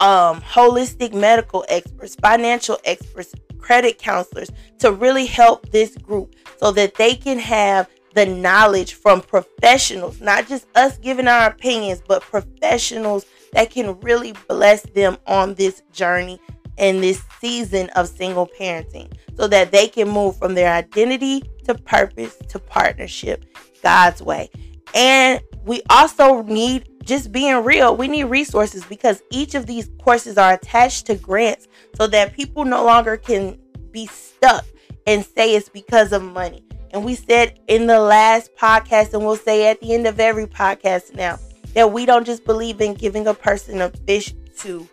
um, 0.00 0.40
holistic 0.40 1.12
medical 1.12 1.64
experts, 1.68 2.14
financial 2.14 2.78
experts, 2.84 3.34
credit 3.60 3.98
counselors 3.98 4.50
to 4.78 4.92
really 4.92 5.26
help 5.26 5.70
this 5.70 5.96
group 5.96 6.34
so 6.58 6.72
that 6.72 6.94
they 6.94 7.14
can 7.14 7.38
have 7.38 7.88
the 8.14 8.26
knowledge 8.26 8.94
from 8.94 9.20
professionals, 9.20 10.20
not 10.20 10.48
just 10.48 10.66
us 10.74 10.98
giving 10.98 11.28
our 11.28 11.48
opinions, 11.48 12.02
but 12.06 12.22
professionals 12.22 13.24
that 13.52 13.70
can 13.70 13.98
really 14.00 14.34
bless 14.48 14.82
them 14.82 15.16
on 15.26 15.54
this 15.54 15.82
journey 15.92 16.40
and 16.78 17.02
this 17.02 17.22
season 17.40 17.88
of 17.90 18.08
single 18.08 18.48
parenting 18.58 19.12
so 19.36 19.46
that 19.46 19.70
they 19.70 19.86
can 19.86 20.08
move 20.08 20.36
from 20.38 20.54
their 20.54 20.72
identity 20.72 21.42
to 21.64 21.74
purpose 21.74 22.36
to 22.48 22.58
partnership 22.58 23.44
God's 23.82 24.22
way. 24.22 24.50
And 24.94 25.40
we 25.64 25.82
also 25.90 26.42
need 26.42 26.89
just 27.04 27.32
being 27.32 27.64
real, 27.64 27.96
we 27.96 28.08
need 28.08 28.24
resources 28.24 28.84
because 28.84 29.22
each 29.30 29.54
of 29.54 29.66
these 29.66 29.90
courses 30.02 30.36
are 30.38 30.54
attached 30.54 31.06
to 31.06 31.14
grants 31.14 31.68
so 31.94 32.06
that 32.08 32.34
people 32.34 32.64
no 32.64 32.84
longer 32.84 33.16
can 33.16 33.58
be 33.90 34.06
stuck 34.06 34.64
and 35.06 35.24
say 35.24 35.54
it's 35.54 35.68
because 35.68 36.12
of 36.12 36.22
money. 36.22 36.64
And 36.92 37.04
we 37.04 37.14
said 37.14 37.58
in 37.68 37.86
the 37.86 38.00
last 38.00 38.54
podcast, 38.56 39.14
and 39.14 39.24
we'll 39.24 39.36
say 39.36 39.68
at 39.68 39.80
the 39.80 39.94
end 39.94 40.06
of 40.06 40.20
every 40.20 40.46
podcast 40.46 41.14
now, 41.14 41.38
that 41.74 41.92
we 41.92 42.04
don't 42.04 42.24
just 42.24 42.44
believe 42.44 42.80
in 42.80 42.94
giving 42.94 43.26
a 43.26 43.34
person 43.34 43.80
a 43.80 43.90
fish 43.90 44.34
to 44.58 44.86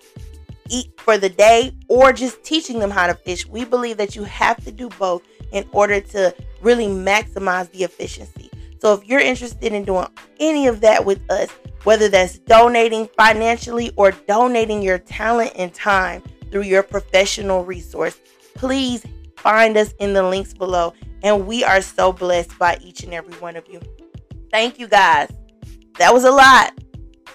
eat 0.69 0.91
for 0.99 1.17
the 1.17 1.29
day 1.29 1.73
or 1.87 2.13
just 2.13 2.43
teaching 2.43 2.79
them 2.79 2.91
how 2.91 3.07
to 3.07 3.15
fish. 3.15 3.47
We 3.47 3.65
believe 3.65 3.97
that 3.97 4.15
you 4.15 4.23
have 4.25 4.63
to 4.65 4.71
do 4.71 4.89
both 4.89 5.23
in 5.51 5.65
order 5.71 5.99
to 5.99 6.35
really 6.61 6.87
maximize 6.87 7.71
the 7.71 7.83
efficiency. 7.83 8.51
So 8.79 8.93
if 8.93 9.05
you're 9.05 9.19
interested 9.19 9.73
in 9.73 9.83
doing 9.85 10.07
any 10.39 10.67
of 10.67 10.81
that 10.81 11.03
with 11.03 11.19
us, 11.31 11.49
whether 11.83 12.09
that's 12.09 12.39
donating 12.39 13.07
financially 13.17 13.91
or 13.95 14.11
donating 14.11 14.81
your 14.81 14.99
talent 14.99 15.53
and 15.55 15.73
time 15.73 16.21
through 16.51 16.63
your 16.63 16.83
professional 16.83 17.63
resource, 17.63 18.19
please 18.55 19.05
find 19.37 19.77
us 19.77 19.93
in 19.99 20.13
the 20.13 20.23
links 20.23 20.53
below. 20.53 20.93
And 21.23 21.47
we 21.47 21.63
are 21.63 21.81
so 21.81 22.11
blessed 22.11 22.57
by 22.59 22.77
each 22.81 23.03
and 23.03 23.13
every 23.13 23.33
one 23.35 23.55
of 23.55 23.67
you. 23.69 23.81
Thank 24.51 24.79
you 24.79 24.87
guys. 24.87 25.31
That 25.97 26.13
was 26.13 26.25
a 26.25 26.31
lot, 26.31 26.73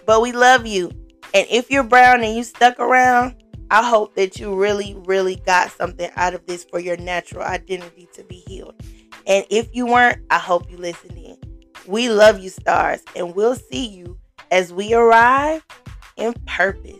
but 0.07 0.22
we 0.22 0.33
love 0.33 0.66
you. 0.66 0.90
And 1.35 1.46
if 1.50 1.70
you're 1.70 1.83
brown 1.83 2.22
and 2.22 2.37
you 2.37 2.44
stuck 2.44 2.78
around, 2.78 3.42
I 3.70 3.88
hope 3.88 4.14
that 4.16 4.38
you 4.38 4.55
really, 4.55 4.94
really 5.07 5.37
got 5.46 5.70
something 5.70 6.11
out 6.16 6.35
of 6.35 6.44
this 6.46 6.62
for 6.62 6.78
your 6.78 6.98
natural 6.98 7.42
identity 7.42 8.07
to 8.12 8.22
be 8.24 8.44
healed. 8.46 8.74
And 9.26 9.46
if 9.50 9.68
you 9.72 9.87
weren't, 9.87 10.20
I 10.30 10.38
hope 10.38 10.70
you 10.70 10.76
listened 10.76 11.16
in. 11.16 11.37
We 11.87 12.08
love 12.08 12.38
you, 12.38 12.50
stars, 12.50 13.02
and 13.16 13.35
we'll 13.35 13.56
see 13.56 13.87
you 13.87 14.18
as 14.50 14.72
we 14.72 14.94
arrive 14.94 15.64
in 16.16 16.35
purpose. 16.46 16.98